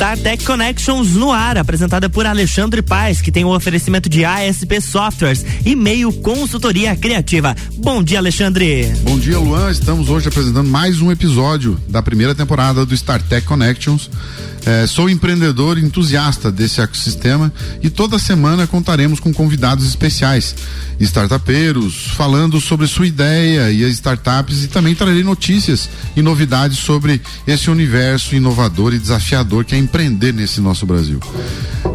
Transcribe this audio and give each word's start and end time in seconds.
StarTech 0.00 0.46
Connections 0.46 1.12
no 1.12 1.30
ar, 1.30 1.58
apresentada 1.58 2.08
por 2.08 2.24
Alexandre 2.24 2.80
Paes, 2.80 3.20
que 3.20 3.30
tem 3.30 3.44
o 3.44 3.54
oferecimento 3.54 4.08
de 4.08 4.24
ASP 4.24 4.80
Softwares 4.80 5.44
e 5.62 5.76
meio 5.76 6.10
consultoria 6.10 6.96
criativa. 6.96 7.54
Bom 7.76 8.02
dia, 8.02 8.18
Alexandre. 8.18 8.90
Bom 9.02 9.18
dia, 9.18 9.38
Luan. 9.38 9.70
Estamos 9.70 10.08
hoje 10.08 10.28
apresentando 10.28 10.70
mais 10.70 11.02
um 11.02 11.12
episódio 11.12 11.78
da 11.86 12.00
primeira 12.00 12.34
temporada 12.34 12.86
do 12.86 12.94
StarTech 12.94 13.46
Connections. 13.46 14.08
É, 14.66 14.86
sou 14.86 15.08
empreendedor 15.08 15.78
entusiasta 15.78 16.52
desse 16.52 16.80
ecossistema 16.80 17.52
e 17.82 17.88
toda 17.88 18.18
semana 18.18 18.66
contaremos 18.66 19.18
com 19.18 19.32
convidados 19.32 19.86
especiais, 19.86 20.54
startupeiros, 20.98 22.08
falando 22.14 22.60
sobre 22.60 22.86
sua 22.86 23.06
ideia 23.06 23.70
e 23.70 23.84
as 23.84 23.92
startups 23.92 24.64
e 24.64 24.68
também 24.68 24.94
trarei 24.94 25.24
notícias 25.24 25.88
e 26.14 26.20
novidades 26.20 26.78
sobre 26.78 27.20
esse 27.46 27.70
universo 27.70 28.34
inovador 28.34 28.92
e 28.92 28.98
desafiador 28.98 29.64
que 29.64 29.74
é 29.74 29.78
empreender 29.78 30.32
nesse 30.32 30.60
nosso 30.60 30.84
Brasil. 30.84 31.20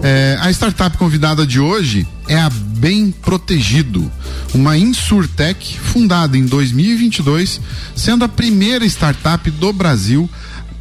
É, 0.02 0.38
a 0.42 0.50
startup 0.52 0.98
convidada 0.98 1.46
de 1.46 1.60
hoje 1.60 2.08
é 2.28 2.38
a 2.38 2.50
Bem 2.50 3.12
Protegido, 3.12 4.12
uma 4.54 4.78
insurtech 4.78 5.80
fundada 5.80 6.38
em 6.38 6.46
2022, 6.46 7.62
sendo 7.96 8.26
a 8.26 8.28
primeira 8.28 8.86
startup 8.86 9.50
do 9.52 9.72
Brasil 9.72 10.30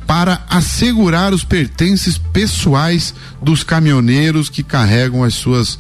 para 0.07 0.45
assegurar 0.49 1.33
os 1.33 1.45
pertences 1.45 2.19
pessoais 2.19 3.15
dos 3.43 3.63
caminhoneiros 3.63 4.49
que 4.49 4.63
carregam 4.63 5.25
as 5.25 5.35
suas 5.35 5.79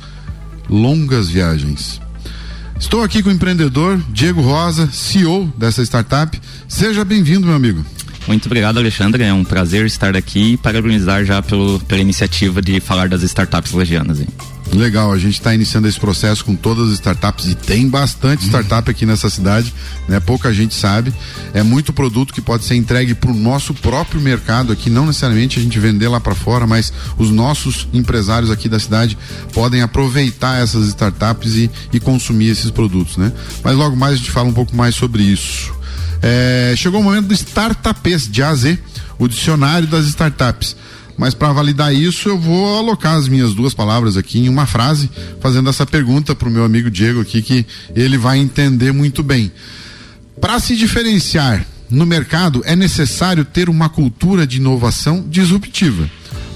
longas 0.69 1.29
viagens. 1.29 2.01
Estou 2.79 3.03
aqui 3.03 3.23
com 3.23 3.29
o 3.29 3.33
empreendedor 3.33 4.01
Diego 4.11 4.41
Rosa, 4.41 4.89
CEO 4.91 5.53
dessa 5.57 5.83
startup. 5.83 6.41
Seja 6.69 7.05
bem-vindo, 7.05 7.47
meu 7.47 7.57
amigo. 7.57 7.85
Muito 8.27 8.47
obrigado, 8.47 8.79
Alexandre. 8.79 9.23
É 9.23 9.33
um 9.33 9.45
prazer 9.45 9.87
estar 9.87 10.17
aqui 10.17 10.53
e 10.53 10.57
parabenizar 10.57 11.25
já 11.25 11.43
pelo, 11.43 11.79
pela 11.81 12.01
iniciativa 12.01 12.61
de 12.61 12.81
falar 12.81 13.09
das 13.09 13.23
startups 13.23 13.73
lagianas. 13.73 14.21
Hein? 14.21 14.29
Legal, 14.73 15.13
a 15.13 15.19
gente 15.19 15.35
está 15.35 15.55
iniciando 15.55 15.87
esse 15.87 16.01
processo 16.01 16.45
com 16.45 16.57
todas 16.57 16.89
as 16.89 16.95
startups 16.95 17.47
e 17.47 17.55
tem 17.55 17.89
bastante 17.89 18.43
uhum. 18.43 18.49
startup 18.49 18.91
aqui 18.91 19.07
nessa 19.07 19.31
cidade, 19.31 19.73
né? 20.09 20.19
Pouca 20.21 20.53
gente 20.53 20.75
sabe. 20.75 21.13
É 21.53 21.63
muito 21.63 21.93
produto 21.93 22.33
que 22.33 22.41
pode 22.41 22.65
ser 22.65 22.75
entregue 22.75 23.15
para 23.15 23.31
o 23.31 23.35
nosso 23.35 23.73
próprio 23.75 24.21
mercado 24.21 24.73
aqui, 24.73 24.91
não 24.91 25.07
necessariamente 25.07 25.59
a 25.59 25.63
gente 25.63 25.79
vender 25.79 26.09
lá 26.09 26.19
para 26.19 26.35
fora, 26.35 26.67
mas 26.67 26.93
os 27.17 27.31
nossos 27.31 27.87
empresários 27.93 28.51
aqui 28.51 28.69
da 28.69 28.79
cidade 28.79 29.17
podem 29.53 29.83
aproveitar 29.83 30.61
essas 30.61 30.89
startups 30.89 31.55
e, 31.55 31.71
e 31.93 32.01
consumir 32.01 32.49
esses 32.49 32.71
produtos, 32.71 33.17
né? 33.17 33.33
Mas 33.63 33.77
logo 33.77 33.95
mais 33.95 34.15
a 34.15 34.17
gente 34.17 34.31
fala 34.31 34.49
um 34.49 34.55
pouco 34.55 34.75
mais 34.75 34.95
sobre 34.95 35.23
isso. 35.23 35.73
É, 36.21 36.75
chegou 36.77 37.01
o 37.01 37.05
momento 37.05 37.27
do 37.27 37.35
Startupês 37.35 38.27
de 38.27 38.43
AZ, 38.43 38.79
o 39.19 39.29
dicionário 39.29 39.87
das 39.87 40.07
startups. 40.07 40.75
Mas 41.17 41.35
para 41.35 41.53
validar 41.53 41.95
isso, 41.95 42.29
eu 42.29 42.39
vou 42.39 42.77
alocar 42.79 43.15
as 43.15 43.29
minhas 43.29 43.55
duas 43.55 43.73
palavras 43.73 44.17
aqui 44.17 44.41
em 44.41 44.49
uma 44.49 44.67
frase, 44.67 45.09
fazendo 45.41 45.71
essa 45.71 45.87
pergunta 45.87 46.35
para 46.35 46.49
o 46.49 46.51
meu 46.51 46.65
amigo 46.65 46.91
Diego 46.91 47.21
aqui, 47.21 47.41
que 47.41 47.67
ele 47.95 48.19
vai 48.19 48.39
entender 48.39 48.93
muito 48.93 49.23
bem. 49.23 49.53
Para 50.41 50.59
se 50.59 50.77
diferenciar 50.77 51.65
no 51.89 52.05
mercado, 52.05 52.63
é 52.65 52.75
necessário 52.75 53.45
ter 53.45 53.69
uma 53.69 53.89
cultura 53.89 54.47
de 54.47 54.57
inovação 54.57 55.25
disruptiva. 55.29 56.11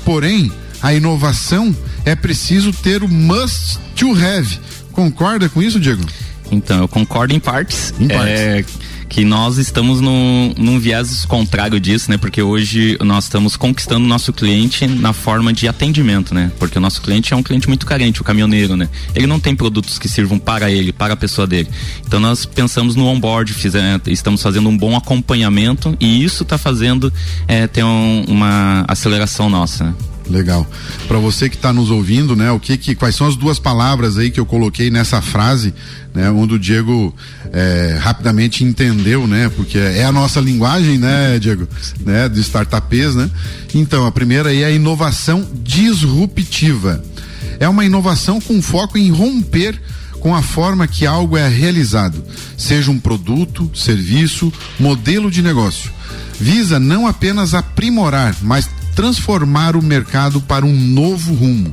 Porém, 0.05 0.51
a 0.83 0.93
inovação 0.93 1.75
é 2.05 2.15
preciso 2.15 2.73
ter 2.73 3.03
o 3.03 3.09
must 3.09 3.79
to 3.95 4.11
have. 4.13 4.59
Concorda 4.93 5.49
com 5.49 5.63
isso, 5.63 5.79
Diego? 5.79 6.05
Então, 6.51 6.79
eu 6.79 6.89
concordo 6.89 7.35
em 7.35 7.39
partes. 7.39 7.95
Em 8.01 8.09
partes. 8.09 8.41
É 8.41 8.65
que 9.09 9.25
nós 9.25 9.57
estamos 9.59 10.01
num, 10.01 10.53
num 10.57 10.79
viés 10.79 11.25
contrário 11.25 11.81
disso, 11.81 12.11
né? 12.11 12.19
Porque 12.19 12.43
hoje 12.43 12.97
nós 13.01 13.25
estamos 13.25 13.57
conquistando 13.57 14.05
o 14.05 14.09
nosso 14.09 14.33
cliente 14.33 14.87
na 14.87 15.13
forma 15.13 15.53
de 15.53 15.67
atendimento, 15.67 16.35
né? 16.35 16.53
Porque 16.59 16.79
o 16.79 16.81
nosso 16.81 17.01
cliente 17.01 17.33
é 17.33 17.37
um 17.37 17.43
cliente 17.43 17.67
muito 17.69 17.87
carente, 17.87 18.21
o 18.21 18.25
caminhoneiro, 18.25 18.77
né? 18.77 18.89
Ele 19.15 19.27
não 19.27 19.41
tem 19.41 19.57
produtos 19.57 19.99
que 19.99 20.09
sirvam 20.09 20.39
para 20.39 20.71
ele, 20.71 20.93
para 20.93 21.15
a 21.15 21.17
pessoa 21.17 21.47
dele. 21.47 21.69
Então 22.07 22.21
nós 22.21 22.45
pensamos 22.45 22.95
no 22.95 23.07
onboard, 23.07 23.53
fizemos, 23.55 24.03
estamos 24.07 24.43
fazendo 24.43 24.69
um 24.69 24.77
bom 24.77 24.97
acompanhamento 24.97 25.97
e 25.99 26.23
isso 26.23 26.43
está 26.43 26.59
fazendo 26.59 27.13
é, 27.47 27.67
ter 27.67 27.85
um, 27.85 28.25
uma 28.29 28.85
aceleração 28.87 29.49
nossa. 29.49 29.85
Né? 29.85 29.95
Legal. 30.29 30.67
Para 31.07 31.19
você 31.19 31.49
que 31.49 31.57
está 31.57 31.73
nos 31.73 31.91
ouvindo, 31.91 32.37
né, 32.37 32.51
o 32.51 32.61
que, 32.61 32.77
que 32.77 32.95
quais 32.95 33.15
são 33.15 33.27
as 33.27 33.35
duas 33.35 33.59
palavras 33.59 34.19
aí 34.19 34.31
que 34.31 34.39
eu 34.39 34.45
coloquei 34.45 34.91
nessa 34.91 35.23
frase, 35.23 35.73
né, 36.15 36.31
onde 36.31 36.55
o 36.55 36.59
Diego 36.59 37.15
é, 37.53 37.97
rapidamente 37.99 38.63
entendeu, 38.63 39.27
né, 39.27 39.51
porque 39.57 39.79
é 39.79 40.05
a 40.05 40.13
nossa 40.13 40.41
linguagem, 40.41 40.99
né, 40.99 41.39
Diego, 41.39 41.67
né, 42.05 42.29
de 42.29 42.41
startups, 42.41 43.15
né. 43.15 43.31
Então 43.75 44.07
a 44.07 44.13
primeira 44.13 44.51
aí 44.51 44.63
é 44.63 44.67
a 44.67 44.71
inovação 44.71 45.47
disruptiva. 45.63 47.03
É 47.59 47.69
uma 47.69 47.85
inovação 47.85 48.41
com 48.41 48.61
foco 48.61 48.99
em 48.99 49.11
romper 49.11 49.81
com 50.21 50.35
a 50.35 50.43
forma 50.43 50.87
que 50.87 51.07
algo 51.07 51.37
é 51.37 51.49
realizado, 51.49 52.23
seja 52.57 52.91
um 52.91 52.99
produto, 52.99 53.71
serviço, 53.75 54.53
modelo 54.79 55.31
de 55.31 55.43
negócio. 55.43 55.91
Visa 56.41 56.79
não 56.79 57.07
apenas 57.07 57.55
aprimorar, 57.55 58.37
mas 58.43 58.69
transformar 58.99 59.77
o 59.77 59.81
mercado 59.81 60.41
para 60.41 60.67
um 60.67 60.75
novo 60.75 61.33
rumo 61.33 61.73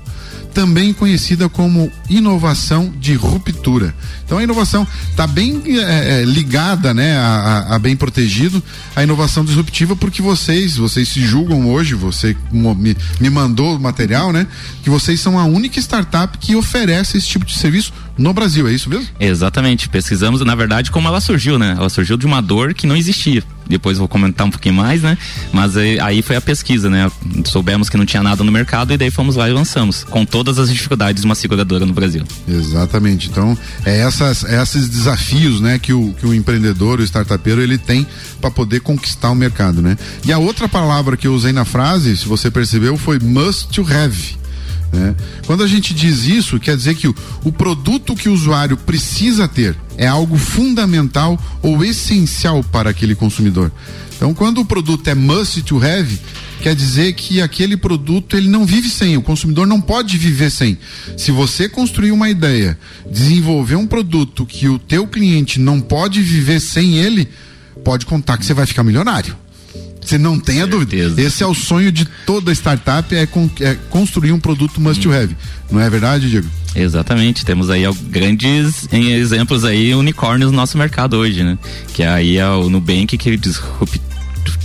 também 0.56 0.94
conhecida 0.94 1.50
como 1.50 1.92
inovação 2.10 2.92
de 2.98 3.14
ruptura. 3.14 3.94
Então 4.24 4.38
a 4.38 4.44
inovação 4.44 4.88
está 5.12 5.28
bem 5.28 5.62
é, 5.68 6.22
é, 6.22 6.24
ligada, 6.24 6.94
né, 6.94 7.18
a, 7.18 7.76
a, 7.76 7.80
bem 7.80 7.94
protegido, 7.94 8.64
a 8.96 9.04
inovação 9.04 9.44
disruptiva, 9.44 9.98
porque 9.98 10.22
vocês, 10.22 10.78
vocês 10.78 11.10
se 11.10 11.20
julgam 11.20 11.70
hoje, 11.70 11.94
você 11.94 12.36
me, 12.52 12.96
me 13.20 13.30
mandou 13.30 13.76
o 13.76 13.80
material, 13.80 14.32
né, 14.32 14.48
que 14.82 14.90
vocês 14.90 15.20
são 15.20 15.38
a 15.38 15.44
única 15.44 15.78
startup 15.78 16.38
que 16.38 16.56
oferece 16.56 17.18
esse 17.18 17.28
tipo 17.28 17.46
de 17.46 17.58
serviço 17.58 17.92
no 18.18 18.34
Brasil, 18.34 18.68
é 18.68 18.72
isso 18.72 18.90
mesmo? 18.90 19.08
Exatamente. 19.20 19.90
Pesquisamos, 19.90 20.40
na 20.42 20.56
verdade, 20.56 20.90
como 20.90 21.08
ela 21.08 21.20
surgiu, 21.20 21.60
né? 21.60 21.76
Ela 21.78 21.90
surgiu 21.90 22.16
de 22.16 22.26
uma 22.26 22.42
dor 22.42 22.74
que 22.74 22.88
não 22.88 22.96
existia. 22.96 23.44
Depois 23.68 23.98
vou 23.98 24.08
comentar 24.08 24.48
um 24.48 24.52
pouquinho 24.52 24.76
mais, 24.76 25.02
né? 25.02 25.18
Mas 25.52 25.76
aí, 25.76 26.00
aí 26.00 26.22
foi 26.22 26.36
a 26.38 26.42
pesquisa, 26.42 26.90
né? 26.90 27.12
Soubemos 27.44 27.90
que 27.90 27.98
não 27.98 28.06
tinha 28.06 28.24
nada 28.24 28.44
no 28.44 28.52
mercado 28.52 28.94
e 28.94 28.98
daí 28.98 29.12
fomos 29.12 29.36
lá 29.36 29.50
e 29.50 29.54
lançamos, 29.54 30.04
com 30.04 30.26
todas 30.46 30.60
as 30.60 30.70
dificuldades 30.70 31.22
de 31.22 31.26
uma 31.26 31.34
seguradora 31.34 31.86
no 31.86 31.94
Brasil. 31.94 32.24
Exatamente. 32.48 33.30
Então, 33.30 33.58
é 33.84 33.98
essas, 34.00 34.44
é 34.44 34.62
esses 34.62 34.88
desafios, 34.88 35.60
né, 35.60 35.80
que 35.80 35.92
o, 35.92 36.14
que 36.14 36.26
o 36.26 36.34
empreendedor, 36.34 37.00
o 37.00 37.04
startupeiro, 37.04 37.62
ele 37.62 37.78
tem 37.78 38.06
para 38.40 38.52
poder 38.52 38.82
conquistar 38.82 39.32
o 39.32 39.36
mercado, 39.36 39.82
né? 39.82 39.98
E 40.24 40.32
a 40.32 40.38
outra 40.38 40.70
palavra 40.70 41.18
que 41.18 41.26
eu 41.26 41.34
usei 41.34 41.52
na 41.52 41.66
frase, 41.66 42.16
se 42.16 42.28
você 42.28 42.52
percebeu, 42.52 42.96
foi 42.96 43.18
must 43.20 43.70
to 43.70 43.82
have 43.92 44.46
né? 44.96 45.16
Quando 45.46 45.64
a 45.64 45.68
gente 45.68 45.94
diz 45.94 46.26
isso, 46.26 46.60
quer 46.60 46.76
dizer 46.76 46.96
que 46.96 47.08
o, 47.08 47.16
o 47.44 47.52
produto 47.52 48.16
que 48.16 48.30
o 48.30 48.34
usuário 48.34 48.78
precisa 48.78 49.48
ter 49.48 49.76
é 49.98 50.08
algo 50.08 50.38
fundamental 50.38 51.40
ou 51.62 51.84
essencial 51.84 52.64
para 52.64 52.90
aquele 52.90 53.16
consumidor. 53.16 53.72
Então, 54.16 54.34
quando 54.34 54.62
o 54.62 54.66
produto 54.66 55.08
é 55.08 55.16
must 55.16 55.62
to 55.64 55.78
have, 55.78 56.20
quer 56.62 56.74
dizer 56.74 57.14
que 57.14 57.42
aquele 57.42 57.76
produto 57.76 58.36
ele 58.36 58.48
não 58.48 58.66
vive 58.66 58.90
sem, 58.90 59.18
o 59.18 59.22
consumidor 59.22 59.68
não 59.68 59.82
pode 59.82 60.18
viver 60.18 60.50
sem. 60.50 60.78
Se 61.18 61.32
você 61.32 61.68
construir 61.68 62.12
uma 62.12 62.30
ideia, 62.30 62.78
desenvolver 63.12 63.76
um 63.76 63.86
produto 63.86 64.46
que 64.46 64.68
o 64.68 64.80
teu 64.80 65.06
cliente 65.06 65.60
não 65.60 65.82
pode 65.82 66.22
viver 66.22 66.60
sem 66.60 66.98
ele, 66.98 67.28
pode 67.84 68.06
contar 68.06 68.38
que 68.38 68.46
você 68.46 68.54
vai 68.54 68.66
ficar 68.66 68.84
milionário. 68.84 69.36
Você 70.02 70.18
não 70.20 70.40
tenha 70.40 70.68
dúvida. 70.68 71.20
Esse 71.20 71.42
é 71.42 71.48
o 71.48 71.56
sonho 71.56 71.92
de 71.92 72.06
toda 72.26 72.52
startup, 72.52 73.14
é, 73.14 73.26
con 73.26 73.50
é 73.60 73.76
construir 73.90 74.32
um 74.32 74.40
produto 74.40 74.80
must 74.80 75.08
hum. 75.08 75.12
have. 75.12 75.36
Não 75.72 75.80
é 75.80 75.90
verdade, 75.90 76.30
Diego? 76.30 76.48
Exatamente, 76.76 77.46
temos 77.46 77.70
aí 77.70 77.84
grandes 78.10 78.88
exemplos 78.92 79.64
aí, 79.64 79.96
unicórnios 79.96 80.52
no 80.52 80.58
nosso 80.58 80.78
mercado 80.78 81.16
hoje, 81.16 81.42
né? 81.42 81.58
Que 81.94 82.04
aí 82.04 82.38
é 82.38 82.48
o 82.50 82.70
Nubank 82.70 83.18
que 83.18 83.38
disruptou 83.38 84.05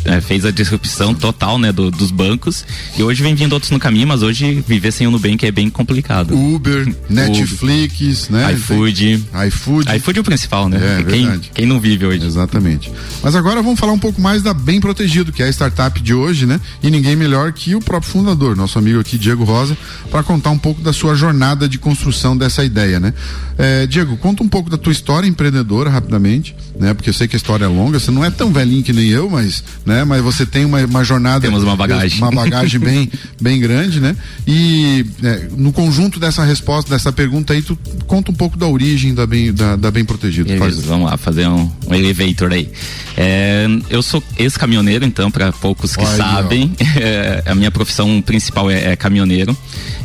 é, 0.04 0.20
fez 0.20 0.44
a 0.44 0.50
disrupção 0.50 1.14
total, 1.14 1.58
né, 1.58 1.72
do, 1.72 1.90
dos 1.90 2.10
bancos. 2.10 2.64
E 2.96 3.02
hoje 3.02 3.22
vem 3.22 3.34
vindo 3.34 3.52
outros 3.52 3.70
no 3.70 3.78
caminho, 3.78 4.06
mas 4.06 4.22
hoje 4.22 4.62
viver 4.66 4.92
sem 4.92 5.06
o 5.06 5.10
Nubank 5.10 5.44
é 5.44 5.50
bem 5.50 5.68
complicado. 5.68 6.34
Uber, 6.34 6.94
Netflix, 7.08 8.28
Uber, 8.28 8.40
né? 8.40 8.52
iFood. 8.52 9.26
iFood. 9.48 9.96
iFood 9.96 10.18
é 10.18 10.20
o 10.20 10.24
principal, 10.24 10.68
né? 10.68 10.78
É, 10.78 11.02
quem, 11.02 11.26
verdade. 11.26 11.50
quem 11.54 11.66
não 11.66 11.80
vive 11.80 12.06
hoje. 12.06 12.24
Exatamente. 12.24 12.90
Mas 13.22 13.34
agora 13.34 13.62
vamos 13.62 13.78
falar 13.78 13.92
um 13.92 13.98
pouco 13.98 14.20
mais 14.20 14.42
da 14.42 14.54
Bem 14.54 14.80
Protegido, 14.80 15.32
que 15.32 15.42
é 15.42 15.46
a 15.46 15.50
startup 15.50 16.00
de 16.00 16.14
hoje, 16.14 16.46
né? 16.46 16.60
E 16.82 16.90
ninguém 16.90 17.16
melhor 17.16 17.52
que 17.52 17.74
o 17.74 17.80
próprio 17.80 18.10
fundador, 18.10 18.56
nosso 18.56 18.78
amigo 18.78 19.00
aqui, 19.00 19.18
Diego 19.18 19.44
Rosa, 19.44 19.76
para 20.10 20.22
contar 20.22 20.50
um 20.50 20.58
pouco 20.58 20.80
da 20.80 20.92
sua 20.92 21.14
jornada 21.14 21.68
de 21.68 21.78
construção 21.78 22.36
dessa 22.36 22.64
ideia, 22.64 22.98
né? 22.98 23.12
É, 23.58 23.86
Diego, 23.86 24.16
conta 24.16 24.42
um 24.42 24.48
pouco 24.48 24.70
da 24.70 24.78
tua 24.78 24.92
história 24.92 25.26
empreendedora 25.26 25.90
rapidamente, 25.90 26.54
né? 26.78 26.94
Porque 26.94 27.10
eu 27.10 27.14
sei 27.14 27.28
que 27.28 27.36
a 27.36 27.38
história 27.38 27.64
é 27.64 27.68
longa, 27.68 27.98
você 27.98 28.10
não 28.10 28.24
é 28.24 28.30
tão 28.30 28.52
velhinho 28.52 28.82
que 28.82 28.92
nem 28.92 29.08
eu, 29.08 29.28
mas 29.28 29.62
né? 29.90 30.04
Mas 30.04 30.22
você 30.22 30.46
tem 30.46 30.64
uma, 30.64 30.78
uma 30.84 31.04
jornada. 31.04 31.40
Temos 31.40 31.64
uma 31.64 31.74
bagagem. 31.74 32.18
Uma 32.18 32.30
bagagem 32.30 32.78
bem, 32.78 33.10
bem 33.42 33.58
grande, 33.58 34.00
né? 34.00 34.16
E 34.46 35.04
é, 35.22 35.48
no 35.56 35.72
conjunto 35.72 36.20
dessa 36.20 36.44
resposta, 36.44 36.90
dessa 36.90 37.12
pergunta 37.12 37.52
aí, 37.52 37.60
tu 37.60 37.76
conta 38.06 38.30
um 38.30 38.34
pouco 38.34 38.56
da 38.56 38.66
origem 38.66 39.12
da 39.12 39.26
Bem, 39.26 39.52
da, 39.52 39.76
da 39.76 39.90
bem 39.90 40.04
Protegido. 40.04 40.56
Faz... 40.56 40.80
Vamos 40.80 41.10
lá, 41.10 41.16
fazer 41.16 41.48
um, 41.48 41.70
um 41.86 41.94
elevator 41.94 42.52
aí. 42.52 42.70
É, 43.16 43.66
eu 43.90 44.02
sou 44.02 44.22
ex-caminhoneiro, 44.38 45.04
então, 45.04 45.30
para 45.30 45.52
poucos 45.52 45.96
que 45.96 46.04
Olha 46.04 46.16
sabem, 46.16 46.72
é, 46.96 47.42
a 47.46 47.54
minha 47.54 47.70
profissão 47.70 48.22
principal 48.22 48.70
é, 48.70 48.92
é 48.92 48.96
caminhoneiro. 48.96 49.56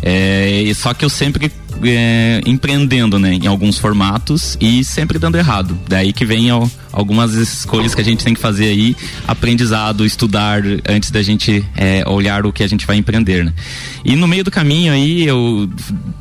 É, 0.02 0.72
só 0.76 0.94
que 0.94 1.06
eu 1.06 1.10
sempre 1.10 1.52
é, 1.84 2.42
empreendendo, 2.46 3.20
né, 3.20 3.34
em 3.34 3.48
alguns 3.48 3.78
formatos 3.78 4.58
e 4.60 4.84
sempre 4.84 5.20
dando 5.20 5.38
errado. 5.38 5.78
Daí 5.88 6.14
que 6.14 6.26
vem 6.26 6.50
ao, 6.50 6.70
algumas 6.92 7.34
escolhas 7.34 7.94
que 7.94 8.02
a 8.02 8.04
gente 8.04 8.24
tem 8.24 8.34
que 8.34 8.40
fazer 8.40 8.66
aí, 8.66 8.96
aprendizado, 9.28 10.06
estudar 10.06 10.62
antes 10.88 11.12
da 11.12 11.22
gente 11.22 11.64
é, 11.76 12.08
olhar 12.08 12.46
o 12.46 12.54
que 12.54 12.64
a 12.64 12.68
gente 12.68 12.88
vai 12.88 12.96
empreender, 12.96 13.44
né? 13.44 13.54
E 14.04 14.16
no 14.16 14.28
meio 14.28 14.44
do 14.44 14.52
caminho 14.52 14.94
aí, 14.94 15.26
eu, 15.26 15.70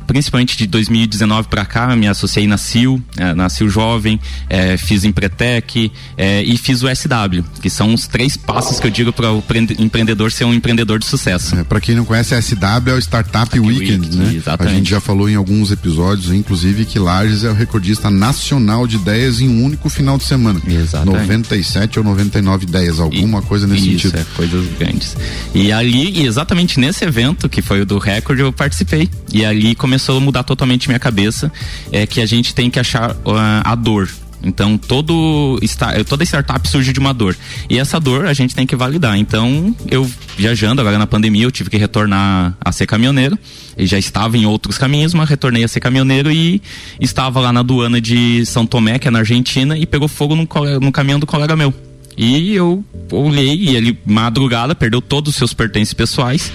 principalmente 0.07 0.57
de 0.57 0.67
2019 0.67 1.47
para 1.47 1.65
cá, 1.65 1.95
me 1.95 2.07
associei 2.07 2.47
na 2.47 2.57
CIL, 2.57 3.01
é, 3.15 3.33
na 3.33 3.47
CIL 3.47 3.69
Jovem, 3.69 4.19
é, 4.49 4.75
fiz 4.75 5.03
Empretec 5.03 5.91
é, 6.17 6.41
e 6.43 6.57
fiz 6.57 6.83
o 6.83 6.87
SW, 6.93 7.43
que 7.61 7.69
são 7.69 7.93
os 7.93 8.07
três 8.07 8.35
passos 8.35 8.79
que 8.79 8.87
eu 8.87 8.91
digo 8.91 9.13
para 9.13 9.31
o 9.31 9.43
empreendedor 9.79 10.31
ser 10.31 10.45
um 10.45 10.53
empreendedor 10.53 10.99
de 10.99 11.05
sucesso. 11.05 11.55
É, 11.55 11.63
para 11.63 11.79
quem 11.79 11.95
não 11.95 12.05
conhece, 12.05 12.33
a 12.33 12.41
SW 12.41 12.55
é 12.87 12.93
o 12.93 12.99
Startup 12.99 13.59
Weekend, 13.59 13.79
Weekend, 13.79 14.17
né? 14.17 14.33
Exatamente. 14.35 14.73
A 14.73 14.77
gente 14.77 14.89
já 14.89 14.99
falou 14.99 15.29
em 15.29 15.35
alguns 15.45 15.69
episódios, 15.69 16.33
inclusive, 16.33 16.85
que 16.85 16.97
Lages 16.97 17.43
é 17.43 17.51
o 17.51 17.53
recordista 17.53 18.09
nacional 18.09 18.87
de 18.87 18.95
ideias 18.95 19.39
em 19.39 19.47
um 19.47 19.63
único 19.63 19.89
final 19.89 20.17
de 20.17 20.23
semana. 20.23 20.59
Exatamente. 20.67 21.21
97 21.21 21.99
ou 21.99 22.05
99 22.05 22.63
ideias, 22.63 22.99
alguma 22.99 23.39
e, 23.39 23.41
coisa 23.43 23.67
nesse 23.67 23.93
isso, 23.93 24.09
sentido. 24.09 24.19
É, 24.19 24.25
coisas 24.35 24.65
grandes. 24.79 25.15
E 25.53 25.71
ali, 25.71 26.25
exatamente 26.25 26.79
nesse 26.79 27.05
evento, 27.05 27.47
que 27.47 27.61
foi 27.61 27.81
o 27.81 27.85
do 27.85 27.99
recorde, 27.99 28.41
eu 28.41 28.51
participei. 28.51 29.07
E 29.31 29.45
ali 29.45 29.75
começou 29.75 30.17
a 30.17 30.19
mudar 30.19 30.41
totalmente 30.41 30.87
minha 30.87 30.99
cabeça, 30.99 31.51
é 31.91 32.07
que 32.07 32.21
a 32.21 32.25
gente 32.25 32.55
tem 32.55 32.71
que 32.71 32.79
achar 32.79 33.11
uh, 33.11 33.61
a 33.63 33.75
dor 33.75 34.09
então 34.45 34.77
todo 34.77 35.59
toda 36.07 36.23
startup 36.23 36.67
surge 36.67 36.93
de 36.93 36.99
uma 36.99 37.13
dor. 37.13 37.35
E 37.69 37.79
essa 37.79 37.99
dor 37.99 38.25
a 38.27 38.33
gente 38.33 38.55
tem 38.55 38.65
que 38.65 38.75
validar. 38.75 39.17
Então, 39.17 39.75
eu 39.89 40.09
viajando 40.37 40.79
agora 40.79 40.97
na 40.97 41.07
pandemia, 41.07 41.43
eu 41.43 41.51
tive 41.51 41.69
que 41.69 41.77
retornar 41.77 42.55
a 42.63 42.71
ser 42.71 42.85
caminhoneiro. 42.85 43.37
E 43.77 43.85
já 43.85 43.97
estava 43.97 44.37
em 44.37 44.45
outros 44.45 44.77
caminhos, 44.77 45.13
mas 45.13 45.27
retornei 45.27 45.63
a 45.63 45.67
ser 45.67 45.79
caminhoneiro 45.79 46.31
e 46.31 46.61
estava 46.99 47.41
lá 47.41 47.51
na 47.51 47.59
aduana 47.59 47.99
de 47.99 48.45
São 48.45 48.65
Tomé, 48.65 48.97
que 48.99 49.07
é 49.07 49.11
na 49.11 49.19
Argentina, 49.19 49.77
e 49.77 49.85
pegou 49.85 50.07
fogo 50.07 50.35
no, 50.35 50.47
no 50.79 50.91
caminhão 50.91 51.19
do 51.19 51.25
colega 51.25 51.55
meu. 51.55 51.73
E 52.17 52.53
eu 52.55 52.83
olhei 53.11 53.55
e 53.55 53.75
ele, 53.75 53.99
madrugada, 54.05 54.73
perdeu 54.73 55.01
todos 55.01 55.31
os 55.31 55.35
seus 55.35 55.53
pertences 55.53 55.93
pessoais. 55.93 56.51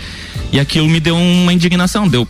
E 0.53 0.59
aquilo 0.59 0.89
me 0.89 0.99
deu 0.99 1.15
uma 1.15 1.53
indignação. 1.53 2.09
Deu, 2.09 2.27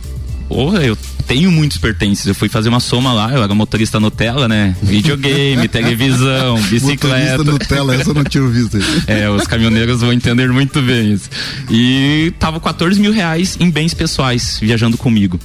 porra, 0.51 0.83
eu 0.83 0.97
tenho 1.25 1.49
muitos 1.49 1.77
pertences. 1.77 2.25
Eu 2.25 2.35
fui 2.35 2.49
fazer 2.49 2.67
uma 2.67 2.81
soma 2.81 3.13
lá, 3.13 3.31
eu 3.31 3.41
era 3.41 3.55
motorista 3.55 4.01
Nutella, 4.01 4.49
né? 4.49 4.75
Videogame, 4.83 5.65
televisão, 5.69 6.61
bicicleta. 6.69 7.37
Motorista 7.37 7.51
Nutella, 7.51 7.95
essa 7.95 8.09
eu 8.09 8.13
não 8.13 8.23
tinha 8.25 8.45
visto. 8.47 8.77
é, 9.07 9.29
os 9.29 9.47
caminhoneiros 9.47 10.01
vão 10.01 10.11
entender 10.11 10.51
muito 10.51 10.81
bem 10.81 11.13
isso. 11.13 11.29
E 11.69 12.33
tava 12.37 12.59
14 12.59 12.99
mil 12.99 13.13
reais 13.13 13.55
em 13.61 13.71
bens 13.71 13.93
pessoais 13.93 14.59
viajando 14.59 14.97
comigo. 14.97 15.39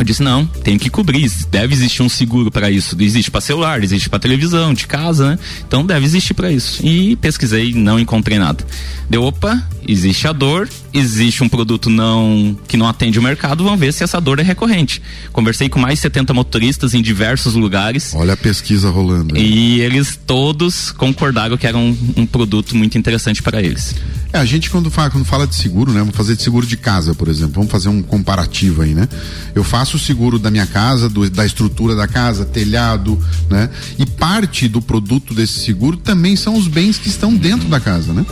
Eu 0.00 0.04
disse, 0.04 0.22
não, 0.22 0.46
tem 0.46 0.78
que 0.78 0.88
cobrir. 0.88 1.30
Deve 1.50 1.74
existir 1.74 2.02
um 2.02 2.08
seguro 2.08 2.50
para 2.50 2.70
isso. 2.70 2.96
Existe 2.98 3.30
para 3.30 3.42
celular, 3.42 3.84
existe 3.84 4.08
para 4.08 4.18
televisão, 4.18 4.72
de 4.72 4.86
casa, 4.86 5.32
né? 5.32 5.38
Então 5.68 5.84
deve 5.84 6.06
existir 6.06 6.32
para 6.32 6.50
isso. 6.50 6.84
E 6.84 7.16
pesquisei, 7.16 7.74
não 7.74 8.00
encontrei 8.00 8.38
nada. 8.38 8.64
Deu, 9.10 9.22
opa, 9.22 9.62
existe 9.86 10.26
a 10.26 10.32
dor, 10.32 10.70
existe 10.94 11.44
um 11.44 11.50
produto 11.50 11.90
não 11.90 12.56
que 12.66 12.78
não 12.78 12.88
atende 12.88 13.18
o 13.18 13.22
mercado, 13.22 13.62
vamos 13.62 13.78
ver 13.78 13.92
se 13.92 14.02
essa 14.02 14.18
dor 14.18 14.38
é 14.38 14.42
recorrente. 14.42 15.02
Conversei 15.32 15.68
com 15.68 15.78
mais 15.78 15.96
de 15.96 16.00
70 16.00 16.32
motoristas 16.32 16.94
em 16.94 17.02
diversos 17.02 17.52
lugares. 17.54 18.14
Olha 18.14 18.32
a 18.32 18.38
pesquisa 18.38 18.88
rolando. 18.88 19.36
E 19.36 19.82
eles 19.82 20.18
todos 20.26 20.92
concordaram 20.92 21.58
que 21.58 21.66
era 21.66 21.76
um, 21.76 21.94
um 22.16 22.24
produto 22.24 22.74
muito 22.74 22.96
interessante 22.96 23.42
para 23.42 23.62
eles. 23.62 23.94
É, 24.32 24.38
a 24.38 24.44
gente 24.44 24.70
quando 24.70 24.90
fala, 24.90 25.10
quando 25.10 25.24
fala 25.24 25.46
de 25.46 25.56
seguro, 25.56 25.92
né? 25.92 25.98
Vamos 26.00 26.14
fazer 26.14 26.36
de 26.36 26.42
seguro 26.42 26.66
de 26.66 26.76
casa, 26.76 27.14
por 27.14 27.28
exemplo. 27.28 27.54
Vamos 27.54 27.70
fazer 27.70 27.88
um 27.88 28.00
comparativo 28.00 28.82
aí, 28.82 28.94
né? 28.94 29.08
Eu 29.54 29.64
faço 29.64 29.96
o 29.96 30.00
seguro 30.00 30.38
da 30.38 30.50
minha 30.50 30.66
casa, 30.66 31.08
do, 31.08 31.28
da 31.28 31.44
estrutura 31.44 31.96
da 31.96 32.06
casa, 32.06 32.44
telhado, 32.44 33.18
né? 33.48 33.68
E 33.98 34.06
parte 34.06 34.68
do 34.68 34.80
produto 34.80 35.34
desse 35.34 35.60
seguro 35.60 35.96
também 35.96 36.36
são 36.36 36.56
os 36.56 36.68
bens 36.68 36.96
que 36.96 37.08
estão 37.08 37.34
dentro 37.34 37.68
da 37.68 37.80
casa, 37.80 38.12
né? 38.12 38.24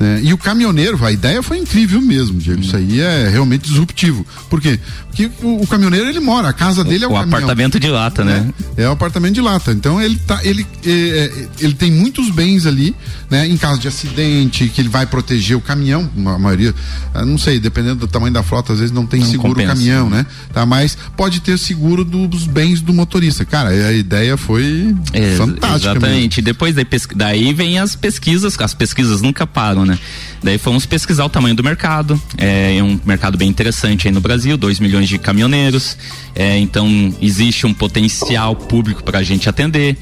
É, 0.00 0.20
e 0.22 0.32
o 0.32 0.38
caminhoneiro, 0.38 1.02
a 1.04 1.12
ideia 1.12 1.42
foi 1.42 1.58
incrível 1.58 2.00
mesmo, 2.00 2.38
Diego. 2.38 2.60
Isso 2.60 2.76
aí 2.76 3.00
é 3.00 3.28
realmente 3.28 3.62
disruptivo. 3.62 4.26
Por 4.50 4.60
quê? 4.60 4.78
Porque 5.08 5.30
o, 5.42 5.62
o 5.62 5.66
caminhoneiro 5.66 6.08
ele 6.08 6.18
mora, 6.18 6.48
a 6.48 6.52
casa 6.52 6.82
dele 6.82 7.04
é 7.04 7.06
o, 7.06 7.12
o 7.12 7.14
caminhão. 7.14 7.38
apartamento 7.38 7.78
de 7.78 7.88
lata, 7.88 8.24
né? 8.24 8.52
É, 8.76 8.82
é, 8.82 8.88
o 8.88 8.92
apartamento 8.92 9.34
de 9.34 9.40
lata. 9.40 9.70
Então 9.70 10.00
ele 10.00 10.16
tá, 10.16 10.40
ele, 10.42 10.66
é, 10.84 10.90
é, 10.90 11.48
ele 11.60 11.74
tem 11.74 11.92
muitos 11.92 12.30
bens 12.30 12.66
ali, 12.66 12.94
né? 13.30 13.46
Em 13.46 13.56
caso 13.56 13.78
de 13.78 13.86
acidente, 13.86 14.68
que 14.68 14.80
ele 14.80 14.88
vai 14.88 15.06
proteger 15.06 15.56
o 15.56 15.60
caminhão, 15.60 16.10
a 16.26 16.38
maioria, 16.38 16.74
ah, 17.14 17.24
não 17.24 17.38
sei, 17.38 17.60
dependendo 17.60 17.96
do 17.96 18.08
tamanho 18.08 18.32
da 18.32 18.42
frota, 18.42 18.72
às 18.72 18.80
vezes 18.80 18.92
não 18.92 19.06
tem 19.06 19.20
não 19.20 19.28
seguro 19.28 19.54
compensa. 19.54 19.72
o 19.72 19.76
caminhão, 19.76 20.10
né? 20.10 20.26
Tá, 20.52 20.66
mas 20.66 20.98
pode 21.16 21.40
ter 21.40 21.56
seguro 21.58 22.04
dos 22.04 22.46
bens 22.46 22.80
do 22.80 22.92
motorista. 22.92 23.44
Cara, 23.44 23.68
a 23.70 23.92
ideia 23.92 24.36
foi 24.36 24.94
fantástica. 25.36 25.92
Exatamente. 25.92 26.38
Mesmo. 26.38 26.44
Depois 26.44 26.74
daí 27.14 27.52
vem 27.52 27.78
as 27.78 27.94
pesquisas, 27.94 28.58
as 28.58 28.74
pesquisas 28.74 29.22
nunca 29.22 29.46
param, 29.46 29.83
né? 29.84 29.98
Daí 30.42 30.58
fomos 30.58 30.84
pesquisar 30.84 31.24
o 31.24 31.28
tamanho 31.28 31.54
do 31.54 31.64
mercado. 31.64 32.20
É, 32.36 32.76
é 32.76 32.82
um 32.82 33.00
mercado 33.04 33.38
bem 33.38 33.48
interessante 33.48 34.06
aí 34.06 34.12
no 34.12 34.20
Brasil, 34.20 34.56
2 34.56 34.78
milhões 34.78 35.08
de 35.08 35.18
caminhoneiros. 35.18 35.96
É, 36.34 36.58
então 36.58 37.14
existe 37.20 37.66
um 37.66 37.72
potencial 37.72 38.54
público 38.54 39.02
para 39.02 39.20
a 39.20 39.22
gente 39.22 39.48
atender. 39.48 39.96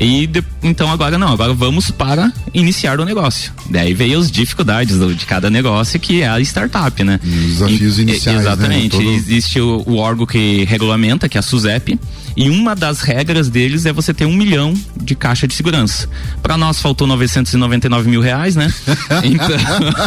E 0.00 0.28
de, 0.28 0.44
então 0.62 0.90
agora 0.92 1.18
não, 1.18 1.32
agora 1.32 1.52
vamos 1.52 1.90
para 1.90 2.32
iniciar 2.54 3.00
o 3.00 3.04
negócio. 3.04 3.52
Daí 3.68 3.92
veio 3.92 4.20
as 4.20 4.30
dificuldades 4.30 4.96
do, 4.96 5.12
de 5.12 5.26
cada 5.26 5.50
negócio, 5.50 5.98
que 5.98 6.22
é 6.22 6.28
a 6.28 6.40
startup, 6.40 7.02
né? 7.02 7.18
Os 7.22 7.58
desafios 7.58 7.98
e, 7.98 8.02
iniciais. 8.02 8.36
Né? 8.38 8.42
Exatamente. 8.44 8.96
Né? 8.96 9.04
Todo... 9.04 9.14
Existe 9.14 9.60
o, 9.60 9.82
o, 9.84 9.96
órgão 9.96 10.24
que 10.24 10.64
regulamenta, 10.66 11.28
que 11.28 11.36
é 11.36 11.40
a 11.40 11.42
SUSEP, 11.42 11.98
e 12.38 12.48
uma 12.48 12.76
das 12.76 13.00
regras 13.00 13.48
deles 13.48 13.84
é 13.84 13.92
você 13.92 14.14
ter 14.14 14.24
um 14.24 14.32
milhão 14.32 14.72
de 15.02 15.16
caixa 15.16 15.48
de 15.48 15.54
segurança. 15.54 16.08
Para 16.40 16.56
nós 16.56 16.80
faltou 16.80 17.04
999 17.04 18.08
mil 18.08 18.20
reais, 18.20 18.54
né? 18.54 18.72
Então 19.24 19.48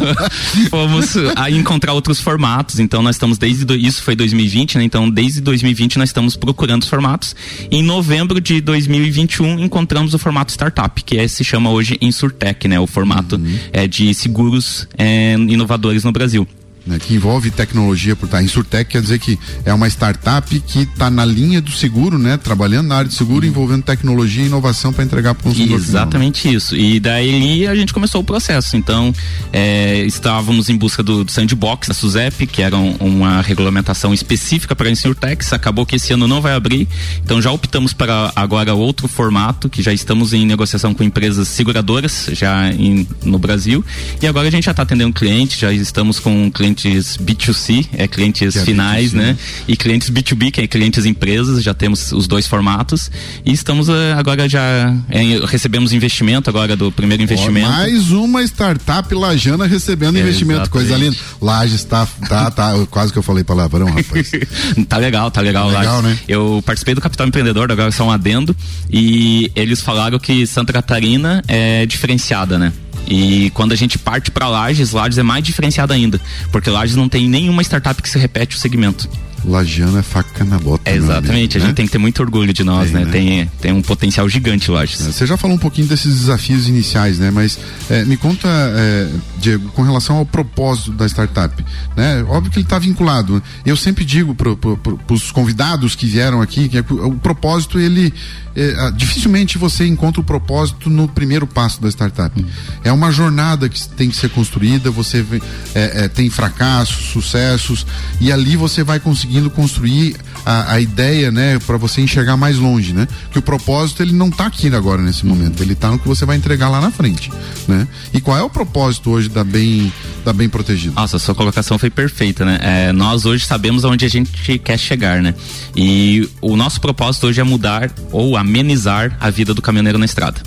fomos 0.69 1.15
a 1.35 1.51
encontrar 1.51 1.91
outros 1.91 2.21
formatos. 2.21 2.79
Então 2.79 3.01
nós 3.01 3.15
estamos 3.17 3.37
desde 3.37 3.65
do, 3.65 3.75
isso 3.75 4.01
foi 4.01 4.15
2020, 4.15 4.77
né? 4.77 4.85
Então 4.85 5.09
desde 5.09 5.41
2020 5.41 5.97
nós 5.97 6.07
estamos 6.07 6.37
procurando 6.37 6.83
os 6.83 6.87
formatos. 6.87 7.35
Em 7.69 7.83
novembro 7.83 8.39
de 8.39 8.61
2021 8.61 9.59
encontramos 9.59 10.13
o 10.13 10.19
formato 10.19 10.51
startup, 10.51 11.03
que 11.03 11.17
é, 11.17 11.27
se 11.27 11.43
chama 11.43 11.69
hoje 11.69 11.97
Insurtech, 11.99 12.65
né? 12.65 12.79
O 12.79 12.87
formato 12.87 13.35
uhum. 13.35 13.59
é, 13.73 13.85
de 13.87 14.13
seguros 14.13 14.87
é, 14.97 15.33
inovadores 15.33 16.05
no 16.05 16.13
Brasil 16.13 16.47
né, 16.85 16.97
que 16.99 17.13
envolve 17.13 17.51
tecnologia 17.51 18.15
por 18.15 18.27
trás. 18.27 18.43
Insurtech 18.43 18.89
quer 18.89 19.01
dizer 19.01 19.19
que 19.19 19.37
é 19.63 19.73
uma 19.73 19.87
startup 19.87 20.59
que 20.61 20.79
está 20.79 21.09
na 21.09 21.23
linha 21.23 21.61
do 21.61 21.71
seguro, 21.71 22.17
né? 22.17 22.37
Trabalhando 22.37 22.87
na 22.87 22.95
área 22.97 23.09
de 23.09 23.15
seguro, 23.15 23.45
uhum. 23.45 23.51
envolvendo 23.51 23.83
tecnologia 23.83 24.43
e 24.43 24.47
inovação 24.47 24.91
para 24.91 25.03
entregar 25.03 25.35
para 25.35 25.41
o 25.41 25.51
consumidor. 25.51 25.77
Exatamente 25.77 26.41
final, 26.41 26.53
né? 26.53 26.57
isso. 26.57 26.75
E 26.75 26.99
daí 26.99 27.67
a 27.67 27.75
gente 27.75 27.93
começou 27.93 28.21
o 28.21 28.23
processo. 28.23 28.75
Então, 28.75 29.13
é, 29.53 30.03
estávamos 30.05 30.69
em 30.69 30.75
busca 30.75 31.03
do, 31.03 31.23
do 31.23 31.31
sandbox 31.31 31.87
da 31.87 31.93
SUSEP, 31.93 32.47
que 32.47 32.61
era 32.61 32.75
um, 32.75 32.95
uma 32.99 33.41
regulamentação 33.41 34.13
específica 34.13 34.75
para 34.75 34.87
a 34.87 34.91
Insurtech. 34.91 35.45
Acabou 35.53 35.85
que 35.85 35.95
esse 35.95 36.13
ano 36.13 36.27
não 36.27 36.41
vai 36.41 36.53
abrir. 36.53 36.87
Então 37.23 37.41
já 37.41 37.51
optamos 37.51 37.93
para 37.93 38.31
agora 38.35 38.73
outro 38.73 39.07
formato, 39.07 39.69
que 39.69 39.81
já 39.81 39.93
estamos 39.93 40.33
em 40.33 40.45
negociação 40.45 40.93
com 40.93 41.03
empresas 41.03 41.47
seguradoras 41.47 42.29
já 42.31 42.71
em, 42.71 43.07
no 43.23 43.37
Brasil. 43.37 43.83
E 44.21 44.27
agora 44.27 44.47
a 44.47 44.51
gente 44.51 44.65
já 44.65 44.71
está 44.71 44.83
atendendo 44.83 45.13
cliente, 45.13 45.59
já 45.59 45.71
estamos 45.71 46.19
com 46.19 46.49
clientes 46.51 46.70
clientes 46.73 47.17
B2C, 47.17 47.87
é 47.93 48.07
clientes 48.07 48.55
é 48.55 48.65
finais, 48.65 49.13
B2C, 49.13 49.15
né? 49.15 49.37
E 49.67 49.75
clientes 49.75 50.09
B2B, 50.09 50.51
que 50.51 50.61
é 50.61 50.67
clientes 50.67 51.05
empresas, 51.05 51.63
já 51.63 51.73
temos 51.73 52.11
os 52.11 52.27
dois 52.27 52.47
formatos. 52.47 53.11
E 53.45 53.51
estamos 53.51 53.89
eh, 53.89 54.13
agora 54.17 54.47
já 54.47 54.61
é, 55.09 55.45
recebemos 55.45 55.93
investimento 55.93 56.49
agora 56.49 56.75
do 56.75 56.91
primeiro 56.91 57.23
investimento. 57.23 57.67
Oh, 57.67 57.71
mais 57.71 58.11
uma 58.11 58.43
startup 58.43 59.13
lajana 59.13 59.65
recebendo 59.65 60.17
é, 60.17 60.21
investimento, 60.21 60.61
exatamente. 60.61 60.87
coisa 60.89 60.97
linda. 60.97 61.17
Laje 61.41 61.75
está, 61.75 62.07
tá, 62.27 62.51
tá, 62.51 62.73
quase 62.89 63.11
que 63.11 63.19
eu 63.19 63.23
falei 63.23 63.43
palavrão, 63.43 63.87
rapaz. 63.87 64.31
tá 64.87 64.97
legal, 64.97 65.29
tá 65.31 65.41
legal. 65.41 65.71
Tá 65.71 65.79
legal, 65.79 66.01
né? 66.01 66.17
Eu 66.27 66.61
participei 66.65 66.95
do 66.95 67.01
Capital 67.01 67.27
Empreendedor, 67.27 67.71
agora 67.71 67.91
só 67.91 68.05
um 68.05 68.11
adendo, 68.11 68.55
e 68.89 69.51
eles 69.55 69.81
falaram 69.81 70.19
que 70.19 70.45
Santa 70.47 70.73
Catarina 70.73 71.43
é 71.47 71.85
diferenciada, 71.85 72.57
né? 72.57 72.71
E 73.11 73.49
quando 73.49 73.73
a 73.73 73.75
gente 73.75 73.99
parte 73.99 74.31
para 74.31 74.47
Lages, 74.47 74.91
Lages 74.91 75.17
é 75.17 75.23
mais 75.23 75.43
diferenciado 75.43 75.91
ainda, 75.91 76.19
porque 76.49 76.69
Lages 76.69 76.95
não 76.95 77.09
tem 77.09 77.27
nenhuma 77.27 77.61
startup 77.61 78.01
que 78.01 78.09
se 78.09 78.17
repete 78.17 78.55
o 78.55 78.59
segmento. 78.59 79.09
Lagiano 79.43 79.97
é 79.97 80.03
faca 80.03 80.43
na 80.43 80.59
bota. 80.59 80.89
É, 80.89 80.95
exatamente, 80.95 81.31
amigo, 81.33 81.57
a 81.57 81.59
gente 81.59 81.67
né? 81.69 81.73
tem 81.73 81.85
que 81.87 81.91
ter 81.91 81.97
muito 81.97 82.21
orgulho 82.21 82.53
de 82.53 82.63
nós, 82.63 82.91
tem, 82.91 82.99
né? 82.99 83.05
né? 83.05 83.11
Tem, 83.11 83.51
tem 83.59 83.71
um 83.73 83.81
potencial 83.81 84.29
gigante, 84.29 84.71
acho. 84.71 85.01
É, 85.01 85.11
você 85.11 85.25
já 85.25 85.35
falou 85.35 85.55
um 85.55 85.59
pouquinho 85.59 85.87
desses 85.87 86.19
desafios 86.19 86.67
iniciais, 86.67 87.17
né? 87.17 87.31
Mas 87.31 87.57
é, 87.89 88.05
me 88.05 88.17
conta, 88.17 88.47
é, 88.47 89.09
Diego, 89.39 89.69
com 89.69 89.81
relação 89.81 90.17
ao 90.17 90.25
propósito 90.25 90.91
da 90.91 91.07
startup, 91.07 91.63
né? 91.97 92.23
Óbvio 92.27 92.51
que 92.51 92.59
ele 92.59 92.65
está 92.65 92.77
vinculado. 92.77 93.41
Eu 93.65 93.75
sempre 93.75 94.05
digo 94.05 94.35
para 94.35 94.55
pro, 94.55 94.77
pro, 94.77 94.99
os 95.09 95.31
convidados 95.31 95.95
que 95.95 96.05
vieram 96.05 96.41
aqui 96.41 96.69
que 96.69 96.77
é 96.77 96.81
o 96.81 97.13
propósito 97.13 97.79
ele 97.79 98.13
é, 98.55 98.91
dificilmente 98.91 99.57
você 99.57 99.85
encontra 99.87 100.21
o 100.21 100.23
propósito 100.23 100.89
no 100.89 101.07
primeiro 101.07 101.47
passo 101.47 101.81
da 101.81 101.89
startup. 101.89 102.39
Hum. 102.39 102.45
É 102.83 102.91
uma 102.91 103.11
jornada 103.11 103.69
que 103.69 103.87
tem 103.89 104.09
que 104.09 104.15
ser 104.15 104.29
construída. 104.29 104.91
Você 104.91 105.25
é, 105.73 106.05
é, 106.05 106.07
tem 106.07 106.29
fracassos, 106.29 107.05
sucessos 107.05 107.85
e 108.19 108.31
ali 108.31 108.55
você 108.55 108.83
vai 108.83 108.99
conseguindo 108.99 109.49
construir 109.49 110.15
a, 110.45 110.73
a 110.73 110.81
ideia, 110.81 111.31
né, 111.31 111.59
para 111.59 111.77
você 111.77 112.01
enxergar 112.01 112.35
mais 112.35 112.57
longe, 112.57 112.93
né? 112.93 113.07
Que 113.31 113.39
o 113.39 113.41
propósito 113.41 114.01
ele 114.01 114.13
não 114.13 114.27
está 114.27 114.47
aqui 114.47 114.73
agora 114.73 115.01
nesse 115.01 115.25
momento. 115.25 115.61
Ele 115.61 115.73
está 115.73 115.89
no 115.89 115.99
que 115.99 116.07
você 116.07 116.25
vai 116.25 116.37
entregar 116.37 116.69
lá 116.69 116.81
na 116.81 116.91
frente, 116.91 117.31
né? 117.67 117.87
E 118.13 118.19
qual 118.19 118.37
é 118.37 118.41
o 118.41 118.49
propósito 118.49 119.11
hoje 119.11 119.29
da 119.29 119.43
bem 119.43 119.91
da 120.25 120.33
bem 120.33 120.49
protegido? 120.49 120.95
Nossa, 120.95 121.19
sua 121.19 121.35
colocação 121.35 121.77
foi 121.77 121.89
perfeita, 121.89 122.45
né? 122.45 122.59
É, 122.61 122.91
nós 122.91 123.25
hoje 123.25 123.45
sabemos 123.45 123.85
aonde 123.85 124.05
a 124.05 124.09
gente 124.09 124.59
quer 124.59 124.77
chegar, 124.77 125.21
né? 125.21 125.33
E 125.75 126.27
o 126.41 126.55
nosso 126.55 126.81
propósito 126.81 127.27
hoje 127.27 127.39
é 127.39 127.43
mudar 127.43 127.91
ou 128.11 128.35
amenizar 128.41 129.17
a 129.19 129.29
vida 129.29 129.53
do 129.53 129.61
caminhoneiro 129.61 129.97
na 129.97 130.05
estrada. 130.05 130.41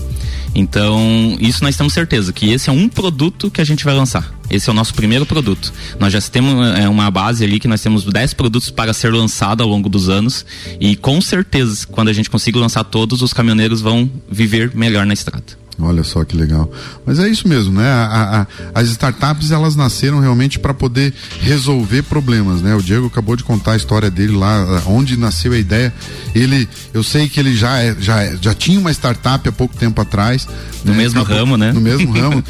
Então, 0.54 1.36
isso 1.40 1.64
nós 1.64 1.76
temos 1.76 1.92
certeza 1.92 2.32
que 2.32 2.52
esse 2.52 2.70
é 2.70 2.72
um 2.72 2.88
produto 2.88 3.50
que 3.50 3.60
a 3.60 3.64
gente 3.64 3.84
vai 3.84 3.92
lançar. 3.92 4.32
Esse 4.48 4.68
é 4.68 4.72
o 4.72 4.74
nosso 4.74 4.94
primeiro 4.94 5.26
produto. 5.26 5.72
Nós 5.98 6.12
já 6.12 6.20
temos 6.20 6.78
é, 6.78 6.88
uma 6.88 7.10
base 7.10 7.42
ali 7.42 7.58
que 7.58 7.66
nós 7.66 7.80
temos 7.80 8.04
10 8.04 8.34
produtos 8.34 8.70
para 8.70 8.92
ser 8.92 9.12
lançado 9.12 9.62
ao 9.62 9.68
longo 9.68 9.88
dos 9.88 10.08
anos 10.08 10.46
e 10.80 10.94
com 10.94 11.20
certeza, 11.20 11.86
quando 11.90 12.08
a 12.08 12.12
gente 12.12 12.30
conseguir 12.30 12.58
lançar 12.58 12.84
todos, 12.84 13.20
os 13.20 13.32
caminhoneiros 13.32 13.80
vão 13.80 14.08
viver 14.30 14.70
melhor 14.74 15.04
na 15.04 15.14
estrada. 15.14 15.63
Olha 15.78 16.04
só 16.04 16.24
que 16.24 16.36
legal. 16.36 16.70
Mas 17.04 17.18
é 17.18 17.28
isso 17.28 17.48
mesmo, 17.48 17.72
né? 17.72 17.88
A, 17.88 18.46
a, 18.74 18.80
as 18.80 18.88
startups 18.90 19.50
elas 19.50 19.74
nasceram 19.74 20.20
realmente 20.20 20.58
para 20.58 20.72
poder 20.72 21.12
resolver 21.40 22.02
problemas, 22.02 22.62
né? 22.62 22.74
O 22.74 22.82
Diego 22.82 23.06
acabou 23.06 23.34
de 23.34 23.42
contar 23.42 23.72
a 23.72 23.76
história 23.76 24.10
dele 24.10 24.36
lá, 24.36 24.82
onde 24.86 25.16
nasceu 25.16 25.52
a 25.52 25.58
ideia. 25.58 25.92
Ele, 26.34 26.68
eu 26.92 27.02
sei 27.02 27.28
que 27.28 27.40
ele 27.40 27.56
já 27.56 27.78
é, 27.82 27.96
já, 27.98 28.22
é, 28.22 28.36
já 28.40 28.54
tinha 28.54 28.78
uma 28.78 28.92
startup 28.92 29.48
há 29.48 29.52
pouco 29.52 29.76
tempo 29.76 30.00
atrás. 30.00 30.46
No 30.84 30.92
né? 30.92 30.98
mesmo 30.98 31.20
acabou, 31.20 31.38
ramo, 31.38 31.56
né? 31.56 31.72
No 31.72 31.80
mesmo 31.80 32.10
ramo. 32.14 32.42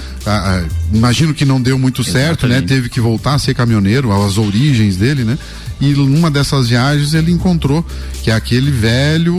imagino 0.92 1.32
que 1.32 1.44
não 1.44 1.60
deu 1.60 1.78
muito 1.78 2.04
certo, 2.04 2.46
né? 2.46 2.60
Teve 2.60 2.88
que 2.88 3.00
voltar 3.00 3.34
a 3.34 3.38
ser 3.38 3.54
caminhoneiro, 3.54 4.12
as 4.12 4.36
origens 4.36 4.96
dele, 4.96 5.24
né? 5.24 5.38
E 5.80 5.92
numa 5.92 6.30
dessas 6.30 6.68
viagens 6.68 7.14
ele 7.14 7.32
encontrou 7.32 7.84
que 8.22 8.30
é 8.30 8.34
aquele 8.34 8.70
velho 8.70 9.36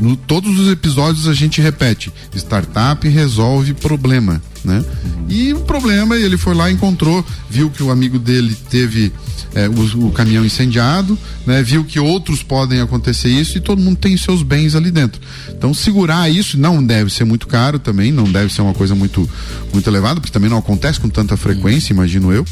no, 0.00 0.16
todos 0.16 0.58
os 0.58 0.72
episódios 0.72 1.28
a 1.28 1.34
gente 1.34 1.60
repete: 1.60 2.12
startup 2.34 3.06
resolve 3.08 3.74
problema, 3.74 4.42
né? 4.64 4.84
Uhum. 5.04 5.26
E 5.28 5.52
o 5.52 5.60
problema, 5.60 6.16
ele 6.16 6.36
foi 6.36 6.54
lá, 6.54 6.70
encontrou, 6.70 7.24
viu 7.48 7.70
que 7.70 7.82
o 7.82 7.90
amigo 7.90 8.18
dele 8.18 8.56
teve 8.68 9.12
é, 9.54 9.68
o, 9.68 10.06
o, 10.06 10.10
caminhão 10.10 10.44
incendiado, 10.44 11.16
né? 11.46 11.62
Viu 11.62 11.84
que 11.84 12.00
outros 12.00 12.42
podem 12.42 12.80
acontecer 12.80 13.28
isso 13.28 13.56
e 13.56 13.60
todo 13.60 13.80
mundo 13.80 13.98
tem 13.98 14.16
seus 14.16 14.42
bens 14.42 14.74
ali 14.74 14.90
dentro. 14.90 15.20
Então 15.50 15.72
segurar 15.72 16.28
isso 16.28 16.58
não 16.58 16.84
deve 16.84 17.12
ser 17.12 17.24
muito 17.24 17.46
caro 17.46 17.78
também, 17.78 18.10
não 18.10 18.24
deve 18.24 18.52
ser 18.52 18.62
uma 18.62 18.74
coisa 18.74 18.94
muito 18.94 19.28
muito 19.72 19.88
elevada, 19.88 20.20
porque 20.20 20.32
também 20.32 20.50
não 20.50 20.58
acontece 20.58 20.98
com 20.98 21.08
tanta 21.08 21.36
frequência, 21.36 21.92
uhum. 21.92 22.00
imagino 22.00 22.32
eu. 22.32 22.44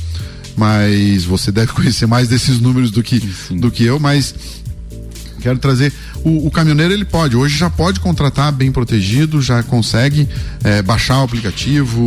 Mas 0.57 1.25
você 1.25 1.51
deve 1.51 1.73
conhecer 1.75 2.07
mais 2.07 2.29
desses 2.29 2.61
números 2.61 2.91
do 2.91 3.03
que, 3.03 3.21
do 3.51 3.71
que 3.71 3.85
eu, 3.85 3.99
mas 3.99 4.35
quero 5.41 5.59
trazer 5.59 5.93
o, 6.25 6.47
o, 6.47 6.51
caminhoneiro 6.51 6.93
ele 6.93 7.05
pode, 7.05 7.37
hoje 7.37 7.57
já 7.57 7.69
pode 7.69 8.01
contratar 8.01 8.51
bem 8.51 8.73
protegido, 8.73 9.43
já 9.43 9.63
consegue 9.63 10.27
é, 10.65 10.81
baixar 10.81 11.21
o 11.21 11.25
aplicativo, 11.25 12.01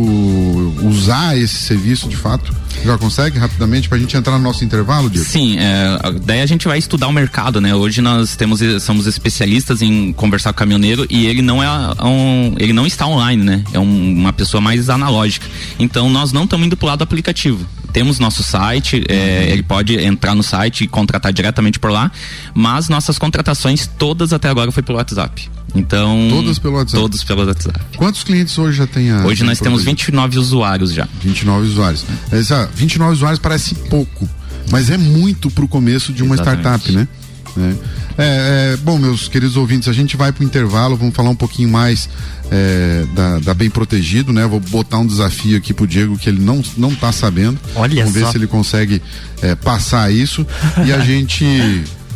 usar 0.82 1.38
esse 1.38 1.54
serviço 1.54 2.08
de 2.08 2.16
fato. 2.16 2.52
Já 2.84 2.98
consegue 2.98 3.38
rapidamente 3.38 3.88
para 3.88 3.96
a 3.96 4.00
gente 4.00 4.16
entrar 4.16 4.36
no 4.36 4.44
nosso 4.44 4.64
intervalo, 4.64 5.08
Diego? 5.08 5.26
Sim, 5.26 5.56
é, 5.58 5.98
daí 6.24 6.40
a 6.40 6.46
gente 6.46 6.66
vai 6.66 6.78
estudar 6.78 7.06
o 7.06 7.12
mercado, 7.12 7.60
né? 7.60 7.74
Hoje 7.74 8.00
nós 8.00 8.36
temos 8.36 8.60
somos 8.82 9.06
especialistas 9.06 9.82
em 9.82 10.12
conversar 10.12 10.52
com 10.52 10.56
o 10.56 10.58
caminhoneiro 10.58 11.06
e 11.08 11.26
ele 11.26 11.42
não 11.42 11.62
é 11.62 11.68
um, 12.04 12.54
ele 12.58 12.72
não 12.72 12.86
está 12.86 13.06
online, 13.06 13.42
né? 13.42 13.64
É 13.72 13.78
um, 13.78 14.12
uma 14.18 14.32
pessoa 14.32 14.60
mais 14.60 14.90
analógica. 14.90 15.46
Então 15.78 16.10
nós 16.10 16.32
não 16.32 16.44
estamos 16.44 16.66
indo 16.66 16.76
para 16.76 16.86
o 16.86 16.88
lado 16.88 17.02
aplicativo 17.02 17.66
temos 17.92 18.18
nosso 18.18 18.42
site, 18.42 19.02
é, 19.08 19.48
ele 19.50 19.62
pode 19.62 19.98
entrar 19.98 20.34
no 20.34 20.42
site 20.42 20.84
e 20.84 20.86
contratar 20.86 21.32
diretamente 21.32 21.78
por 21.78 21.90
lá, 21.90 22.12
mas 22.54 22.88
nossas 22.88 23.18
contratações 23.18 23.86
todas 23.86 24.07
até 24.32 24.48
agora 24.48 24.70
foi 24.72 24.82
pelo 24.82 24.98
WhatsApp. 24.98 25.50
Então. 25.74 26.28
Todas 26.30 26.58
pelo 26.58 26.74
WhatsApp? 26.74 27.02
Todos 27.02 27.24
pelo 27.24 27.46
WhatsApp. 27.46 27.80
Quantos 27.96 28.22
clientes 28.22 28.56
hoje 28.58 28.78
já 28.78 28.86
tem 28.86 29.10
a. 29.10 29.24
Hoje 29.24 29.44
nós 29.44 29.60
temos 29.60 29.84
29 29.84 30.38
usuários 30.38 30.92
já. 30.92 31.06
29 31.20 31.66
usuários. 31.66 32.04
Essa, 32.30 32.68
29 32.74 33.12
usuários 33.12 33.38
parece 33.38 33.74
pouco, 33.74 34.28
mas 34.70 34.90
é 34.90 34.96
muito 34.96 35.50
pro 35.50 35.68
começo 35.68 36.12
de 36.12 36.22
uma 36.22 36.34
Exatamente. 36.34 36.60
startup, 36.60 36.92
né? 36.92 37.08
É. 37.56 37.98
É, 38.20 38.72
é, 38.72 38.76
bom, 38.78 38.98
meus 38.98 39.28
queridos 39.28 39.56
ouvintes, 39.56 39.88
a 39.88 39.92
gente 39.92 40.16
vai 40.16 40.32
para 40.32 40.42
o 40.42 40.44
intervalo, 40.44 40.96
vamos 40.96 41.14
falar 41.14 41.30
um 41.30 41.36
pouquinho 41.36 41.68
mais 41.68 42.08
é, 42.50 43.04
da, 43.14 43.38
da, 43.38 43.54
Bem 43.54 43.70
Protegido, 43.70 44.32
né? 44.32 44.44
Vou 44.44 44.58
botar 44.58 44.98
um 44.98 45.06
desafio 45.06 45.56
aqui 45.56 45.72
pro 45.72 45.86
Diego 45.86 46.18
que 46.18 46.28
ele 46.28 46.40
não, 46.40 46.60
não 46.76 46.92
tá 46.92 47.12
sabendo. 47.12 47.60
Olha 47.76 48.02
vamos 48.02 48.18
só. 48.18 48.26
ver 48.26 48.32
se 48.32 48.36
ele 48.36 48.48
consegue 48.48 49.00
é, 49.40 49.54
passar 49.54 50.12
isso 50.12 50.44
e 50.84 50.92
a 50.92 50.98
gente 51.06 51.44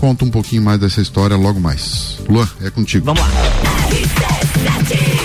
conta 0.02 0.24
um 0.24 0.30
pouquinho 0.30 0.62
mais 0.62 0.80
dessa 0.80 1.00
história 1.00 1.36
logo 1.36 1.60
mais. 1.60 2.18
Luan, 2.28 2.48
é 2.60 2.70
contigo. 2.70 3.06
Vamos 3.06 3.22
lá. 3.22 3.61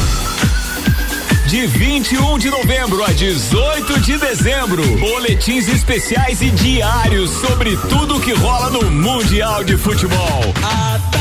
De 1.47 1.67
21 1.67 2.39
de 2.39 2.49
novembro 2.49 3.03
a 3.03 3.11
18 3.11 3.99
de 3.99 4.17
dezembro, 4.17 4.83
boletins 4.97 5.67
especiais 5.67 6.41
e 6.41 6.49
diários 6.49 7.29
sobre 7.29 7.77
tudo 7.89 8.19
que 8.19 8.33
rola 8.33 8.69
no 8.69 8.89
Mundial 8.89 9.63
de 9.63 9.77
Futebol. 9.77 10.53
A 10.63 11.20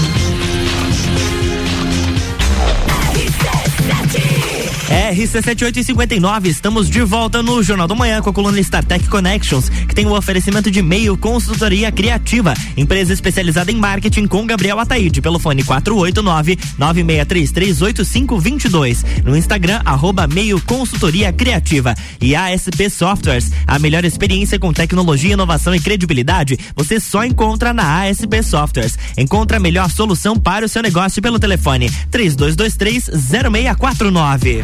RC7859, 5.11 6.45
estamos 6.45 6.89
de 6.89 7.01
volta 7.01 7.43
no 7.43 7.61
Jornal 7.61 7.85
da 7.85 7.93
Manhã 7.93 8.21
com 8.21 8.29
a 8.29 8.33
coluna 8.33 8.57
StarTech 8.61 9.09
Connections, 9.09 9.67
que 9.67 9.93
tem 9.93 10.05
o 10.05 10.11
um 10.11 10.15
oferecimento 10.15 10.71
de 10.71 10.81
meio 10.81 11.17
consultoria 11.17 11.91
criativa, 11.91 12.53
empresa 12.77 13.11
especializada 13.11 13.73
em 13.73 13.75
marketing 13.75 14.25
com 14.25 14.45
Gabriel 14.45 14.79
Ataíde, 14.79 15.21
pelo 15.21 15.37
fone 15.37 15.65
489 15.65 16.57
96338522, 16.79 19.03
no 19.25 19.35
Instagram 19.35 19.81
arroba 19.83 20.27
meio 20.27 20.61
consultoria 20.61 21.33
criativa 21.33 21.93
e 22.21 22.33
ASP 22.33 22.89
Softwares, 22.89 23.51
a 23.67 23.77
melhor 23.79 24.05
experiência 24.05 24.57
com 24.57 24.71
tecnologia, 24.71 25.33
inovação 25.33 25.75
e 25.75 25.79
credibilidade, 25.81 26.57
você 26.73 27.01
só 27.01 27.25
encontra 27.25 27.73
na 27.73 28.03
ASP 28.03 28.41
Softwares. 28.43 28.97
Encontra 29.17 29.57
a 29.57 29.59
melhor 29.59 29.91
solução 29.91 30.37
para 30.37 30.65
o 30.65 30.69
seu 30.69 30.81
negócio 30.81 31.21
pelo 31.21 31.37
telefone 31.37 31.91
3223 32.09 33.09
0649. 33.29 34.63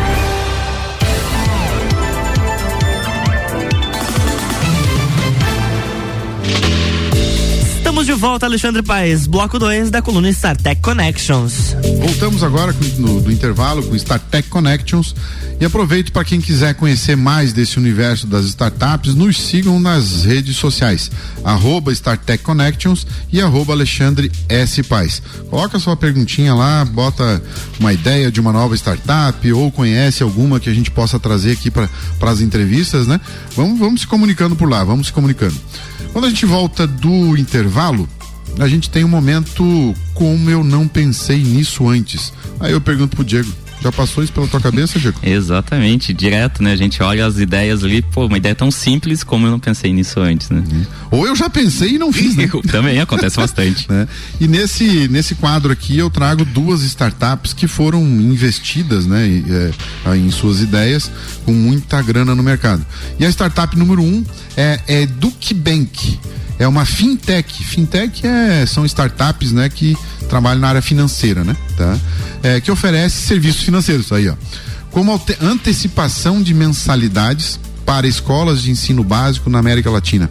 Estamos 8.01 8.17
de 8.17 8.19
volta, 8.19 8.45
Alexandre 8.47 8.81
Paes, 8.81 9.27
bloco 9.27 9.59
2 9.59 9.91
da 9.91 10.01
coluna 10.01 10.27
StarTech 10.27 10.81
Connections. 10.81 11.75
Voltamos 11.99 12.41
agora 12.41 12.73
com, 12.73 12.83
no, 12.99 13.21
do 13.21 13.31
intervalo 13.31 13.83
com 13.83 13.95
StarTech 13.95 14.49
Connections 14.49 15.13
e 15.59 15.65
aproveito 15.65 16.11
para 16.11 16.25
quem 16.25 16.41
quiser 16.41 16.73
conhecer 16.73 17.15
mais 17.15 17.53
desse 17.53 17.77
universo 17.77 18.25
das 18.25 18.45
startups, 18.45 19.13
nos 19.13 19.39
sigam 19.39 19.79
nas 19.79 20.25
redes 20.25 20.57
sociais, 20.57 21.11
arroba 21.43 21.91
StarTech 21.91 22.43
Connections 22.43 23.05
e 23.31 23.39
arroba 23.39 23.73
Alexandre 23.73 24.31
S. 24.49 24.81
Paes. 24.81 25.21
Coloca 25.47 25.77
sua 25.77 25.95
perguntinha 25.95 26.55
lá, 26.55 26.83
bota 26.83 27.39
uma 27.79 27.93
ideia 27.93 28.31
de 28.31 28.39
uma 28.39 28.51
nova 28.51 28.73
startup 28.73 29.53
ou 29.53 29.71
conhece 29.71 30.23
alguma 30.23 30.59
que 30.59 30.71
a 30.71 30.73
gente 30.73 30.89
possa 30.89 31.19
trazer 31.19 31.51
aqui 31.51 31.69
para 31.69 31.87
as 32.21 32.41
entrevistas, 32.41 33.05
né? 33.05 33.21
Vamos, 33.55 33.77
vamos 33.77 34.01
se 34.01 34.07
comunicando 34.07 34.55
por 34.55 34.67
lá, 34.67 34.83
vamos 34.83 35.05
se 35.05 35.13
comunicando. 35.13 35.55
Quando 36.11 36.25
a 36.25 36.29
gente 36.29 36.45
volta 36.45 36.85
do 36.85 37.37
intervalo, 37.37 38.00
a 38.59 38.67
gente 38.67 38.89
tem 38.89 39.03
um 39.03 39.07
momento 39.07 39.93
como 40.13 40.49
eu 40.49 40.63
não 40.63 40.87
pensei 40.87 41.39
nisso 41.39 41.87
antes. 41.87 42.33
Aí 42.59 42.71
eu 42.71 42.81
pergunto 42.81 43.15
pro 43.15 43.25
Diego, 43.25 43.51
já 43.81 43.91
passou 43.91 44.23
isso 44.23 44.31
pela 44.31 44.47
tua 44.47 44.61
cabeça, 44.61 44.99
Diego? 44.99 45.17
Exatamente, 45.23 46.13
direto, 46.13 46.61
né? 46.61 46.71
A 46.73 46.75
gente 46.75 47.01
olha 47.01 47.25
as 47.25 47.39
ideias 47.39 47.83
ali, 47.83 48.01
pô, 48.01 48.27
uma 48.27 48.37
ideia 48.37 48.53
tão 48.53 48.69
simples 48.69 49.23
como 49.23 49.47
eu 49.47 49.51
não 49.51 49.59
pensei 49.59 49.91
nisso 49.91 50.19
antes, 50.19 50.51
né? 50.51 50.63
Uhum. 50.71 50.85
Ou 51.09 51.27
eu 51.27 51.35
já 51.35 51.49
pensei 51.49 51.95
e 51.95 51.97
não 51.97 52.13
fiz, 52.13 52.35
né? 52.35 52.47
Também 52.69 52.99
acontece 52.99 53.37
bastante. 53.37 53.87
né? 53.89 54.07
E 54.39 54.47
nesse, 54.47 55.07
nesse 55.07 55.33
quadro 55.33 55.71
aqui 55.71 55.97
eu 55.97 56.09
trago 56.11 56.45
duas 56.45 56.83
startups 56.83 57.53
que 57.53 57.67
foram 57.67 58.03
investidas, 58.03 59.07
né? 59.07 59.27
É, 60.05 60.15
em 60.15 60.29
suas 60.29 60.61
ideias 60.61 61.11
com 61.43 61.51
muita 61.51 62.01
grana 62.03 62.35
no 62.35 62.43
mercado. 62.43 62.85
E 63.19 63.25
a 63.25 63.29
startup 63.29 63.75
número 63.77 64.03
um 64.03 64.23
é, 64.55 64.79
é 64.87 65.05
Duke 65.07 65.55
Bank 65.55 66.19
é 66.61 66.67
uma 66.67 66.85
fintech. 66.85 67.63
Fintech 67.63 68.25
é, 68.25 68.65
são 68.67 68.85
startups, 68.85 69.51
né, 69.51 69.67
que 69.67 69.97
trabalham 70.29 70.61
na 70.61 70.69
área 70.69 70.81
financeira, 70.81 71.43
né, 71.43 71.57
tá? 71.75 71.97
É, 72.43 72.61
que 72.61 72.71
oferece 72.71 73.17
serviços 73.27 73.63
financeiros 73.63 74.11
aí, 74.11 74.29
ó. 74.29 74.35
Como 74.91 75.19
antecipação 75.41 76.41
de 76.41 76.53
mensalidades 76.53 77.59
para 77.85 78.07
escolas 78.07 78.61
de 78.61 78.69
ensino 78.69 79.03
básico 79.03 79.49
na 79.49 79.57
América 79.57 79.89
Latina. 79.89 80.29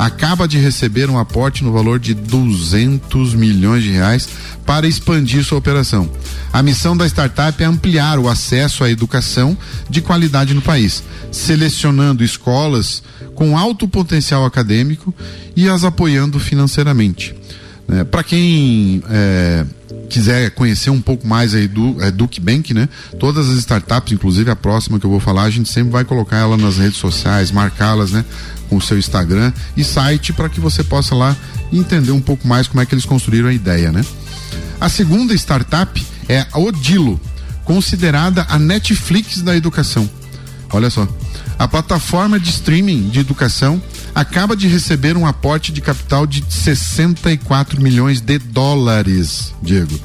Acaba 0.00 0.48
de 0.48 0.56
receber 0.56 1.10
um 1.10 1.18
aporte 1.18 1.62
no 1.62 1.72
valor 1.72 1.98
de 1.98 2.14
200 2.14 3.34
milhões 3.34 3.82
de 3.82 3.90
reais 3.90 4.26
para 4.64 4.88
expandir 4.88 5.44
sua 5.44 5.58
operação. 5.58 6.10
A 6.50 6.62
missão 6.62 6.96
da 6.96 7.06
startup 7.06 7.62
é 7.62 7.66
ampliar 7.66 8.18
o 8.18 8.26
acesso 8.26 8.82
à 8.82 8.90
educação 8.90 9.54
de 9.90 10.00
qualidade 10.00 10.54
no 10.54 10.62
país, 10.62 11.02
selecionando 11.30 12.24
escolas 12.24 13.02
com 13.34 13.58
alto 13.58 13.86
potencial 13.86 14.46
acadêmico 14.46 15.14
e 15.54 15.68
as 15.68 15.84
apoiando 15.84 16.40
financeiramente. 16.40 17.34
É, 17.86 18.02
Para 18.02 18.22
quem 18.22 19.02
é, 19.10 19.66
quiser 20.10 20.50
conhecer 20.50 20.90
um 20.90 21.00
pouco 21.00 21.26
mais 21.26 21.54
aí 21.54 21.66
do 21.66 22.02
é, 22.02 22.10
Duke 22.10 22.40
Bank, 22.40 22.74
né? 22.74 22.88
Todas 23.18 23.48
as 23.48 23.56
startups, 23.58 24.12
inclusive 24.12 24.50
a 24.50 24.56
próxima 24.56 24.98
que 24.98 25.06
eu 25.06 25.10
vou 25.10 25.20
falar, 25.20 25.44
a 25.44 25.50
gente 25.50 25.68
sempre 25.68 25.92
vai 25.92 26.04
colocar 26.04 26.36
ela 26.36 26.56
nas 26.56 26.76
redes 26.76 26.98
sociais, 26.98 27.50
marcá-las, 27.50 28.10
né? 28.10 28.24
Com 28.68 28.76
o 28.76 28.82
seu 28.82 28.98
Instagram 28.98 29.52
e 29.76 29.84
site 29.84 30.32
para 30.32 30.48
que 30.48 30.60
você 30.60 30.84
possa 30.84 31.14
lá 31.14 31.34
entender 31.72 32.12
um 32.12 32.20
pouco 32.20 32.46
mais 32.46 32.66
como 32.66 32.80
é 32.80 32.86
que 32.86 32.94
eles 32.94 33.06
construíram 33.06 33.48
a 33.48 33.52
ideia, 33.52 33.90
né? 33.92 34.04
A 34.80 34.88
segunda 34.88 35.32
startup 35.34 36.04
é 36.28 36.46
a 36.52 36.58
Odilo, 36.58 37.20
considerada 37.64 38.44
a 38.48 38.58
Netflix 38.58 39.40
da 39.42 39.56
educação. 39.56 40.08
Olha 40.72 40.90
só. 40.90 41.08
A 41.58 41.68
plataforma 41.68 42.40
de 42.40 42.50
streaming 42.50 43.08
de 43.10 43.20
educação 43.20 43.82
acaba 44.14 44.56
de 44.56 44.68
receber 44.68 45.16
um 45.16 45.26
aporte 45.26 45.72
de 45.72 45.80
capital 45.80 46.26
de 46.26 46.44
64 46.48 47.80
milhões 47.80 48.20
de 48.20 48.38
dólares, 48.38 49.54
Diego. 49.62 49.98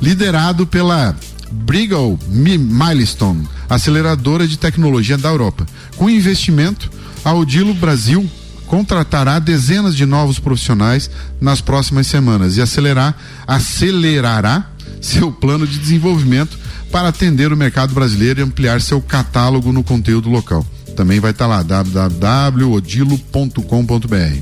Liderado 0.00 0.66
pela 0.66 1.16
Brigal 1.50 2.18
Milestone, 2.28 3.48
aceleradora 3.68 4.46
de 4.46 4.58
tecnologia 4.58 5.16
da 5.16 5.28
Europa. 5.28 5.66
Com 5.96 6.10
investimento, 6.10 6.90
a 7.24 7.32
Odilo 7.32 7.74
Brasil 7.74 8.28
contratará 8.66 9.38
dezenas 9.38 9.94
de 9.94 10.04
novos 10.04 10.38
profissionais 10.38 11.10
nas 11.40 11.60
próximas 11.60 12.06
semanas 12.06 12.56
e 12.56 12.62
acelerar, 12.62 13.16
acelerará 13.46 14.70
seu 15.00 15.30
plano 15.30 15.66
de 15.66 15.78
desenvolvimento 15.78 16.58
para 16.90 17.08
atender 17.08 17.52
o 17.52 17.56
mercado 17.56 17.94
brasileiro 17.94 18.40
e 18.40 18.42
ampliar 18.42 18.80
seu 18.80 19.00
catálogo 19.00 19.72
no 19.72 19.84
conteúdo 19.84 20.28
local. 20.28 20.64
Também 20.94 21.20
vai 21.20 21.32
estar 21.32 21.46
lá 21.46 21.62
www.odilo.com.br. 21.62 24.38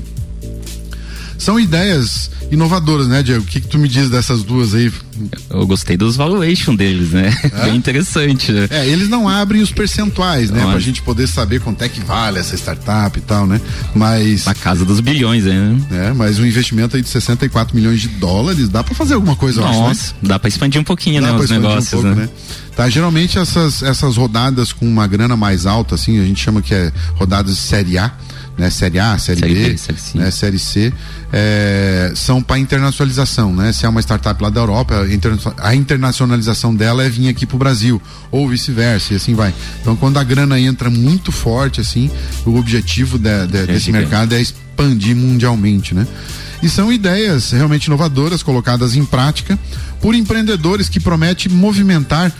São 1.37 1.59
ideias 1.59 2.31
inovadoras, 2.51 3.07
né, 3.07 3.23
Diego? 3.23 3.43
O 3.43 3.45
que, 3.45 3.59
que, 3.61 3.67
tu 3.67 3.77
me 3.77 3.87
diz 3.87 4.09
dessas 4.09 4.43
duas 4.43 4.73
aí? 4.73 4.91
Eu 5.49 5.65
gostei 5.65 5.97
dos 5.97 6.15
valuation 6.15 6.75
deles, 6.75 7.11
né? 7.11 7.33
É? 7.43 7.65
Bem 7.65 7.75
interessante, 7.75 8.51
né? 8.51 8.67
É, 8.69 8.87
eles 8.87 9.09
não 9.09 9.27
abrem 9.27 9.61
os 9.61 9.71
percentuais, 9.71 10.49
né? 10.49 10.61
Não, 10.61 10.71
pra 10.71 10.79
gente 10.79 11.01
poder 11.01 11.27
saber 11.27 11.59
quanto 11.61 11.81
é 11.83 11.89
que 11.89 12.01
vale 12.01 12.39
essa 12.39 12.55
startup 12.55 13.17
e 13.17 13.21
tal, 13.21 13.45
né? 13.45 13.59
Mas. 13.93 14.45
Na 14.45 14.55
casa 14.55 14.85
dos 14.85 14.99
bilhões, 14.99 15.45
né? 15.45 15.77
É, 15.91 16.13
mas 16.13 16.39
um 16.39 16.45
investimento 16.45 16.95
aí 16.95 17.01
de 17.01 17.09
64 17.09 17.75
milhões 17.75 18.01
de 18.01 18.07
dólares, 18.07 18.69
dá 18.69 18.83
pra 18.83 18.95
fazer 18.95 19.15
alguma 19.15 19.35
coisa, 19.35 19.61
Nossa, 19.61 19.79
eu 19.79 19.85
acho, 19.87 20.03
né? 20.13 20.19
dá 20.23 20.39
pra 20.39 20.47
expandir 20.47 20.79
um 20.79 20.83
pouquinho, 20.83 21.21
dá 21.21 21.33
né? 21.33 21.39
Os 21.39 21.49
negócios, 21.49 21.93
um 21.93 22.01
pouco, 22.01 22.15
né? 22.15 22.23
né? 22.23 22.29
Tá, 22.75 22.89
geralmente 22.89 23.37
essas, 23.37 23.83
essas 23.83 24.17
rodadas 24.17 24.71
com 24.73 24.87
uma 24.87 25.05
grana 25.05 25.37
mais 25.37 25.65
alta, 25.65 25.95
assim, 25.95 26.19
a 26.19 26.23
gente 26.23 26.41
chama 26.41 26.61
que 26.61 26.73
é 26.73 26.91
rodadas 27.15 27.55
de 27.55 27.61
série 27.61 27.97
A 27.97 28.11
né, 28.57 28.69
série 28.69 28.99
A, 28.99 29.17
série, 29.17 29.39
série 29.39 29.53
B, 29.53 29.69
B 29.69 29.77
série, 29.77 29.99
C. 29.99 30.17
Né, 30.17 30.31
série 30.31 30.59
C, 30.59 30.93
é, 31.31 32.11
são 32.15 32.41
para 32.41 32.59
internacionalização, 32.59 33.53
né? 33.53 33.71
Se 33.71 33.85
é 33.85 33.89
uma 33.89 33.99
startup 34.01 34.41
lá 34.41 34.49
da 34.49 34.61
Europa, 34.61 34.95
a 35.57 35.75
internacionalização 35.75 36.75
dela 36.75 37.03
é 37.03 37.09
vir 37.09 37.29
aqui 37.29 37.45
para 37.45 37.55
o 37.55 37.59
Brasil, 37.59 38.01
ou 38.29 38.47
vice-versa, 38.47 39.13
e 39.13 39.15
assim 39.15 39.33
vai. 39.33 39.53
Então, 39.81 39.95
quando 39.95 40.17
a 40.17 40.23
grana 40.23 40.59
entra 40.59 40.89
muito 40.89 41.31
forte, 41.31 41.81
assim, 41.81 42.11
o 42.45 42.55
objetivo 42.57 43.17
de, 43.17 43.47
de, 43.47 43.65
desse 43.65 43.91
mercado 43.91 44.35
é 44.35 44.41
expandir 44.41 45.15
mundialmente, 45.15 45.95
né? 45.95 46.05
E 46.61 46.69
são 46.69 46.93
ideias 46.93 47.51
realmente 47.51 47.87
inovadoras 47.87 48.41
colocadas 48.41 48.95
em 48.95 49.03
prática 49.03 49.59
por 49.99 50.15
empreendedores 50.15 50.87
que 50.87 50.99
prometem 50.99 51.51
movimentar 51.51 52.31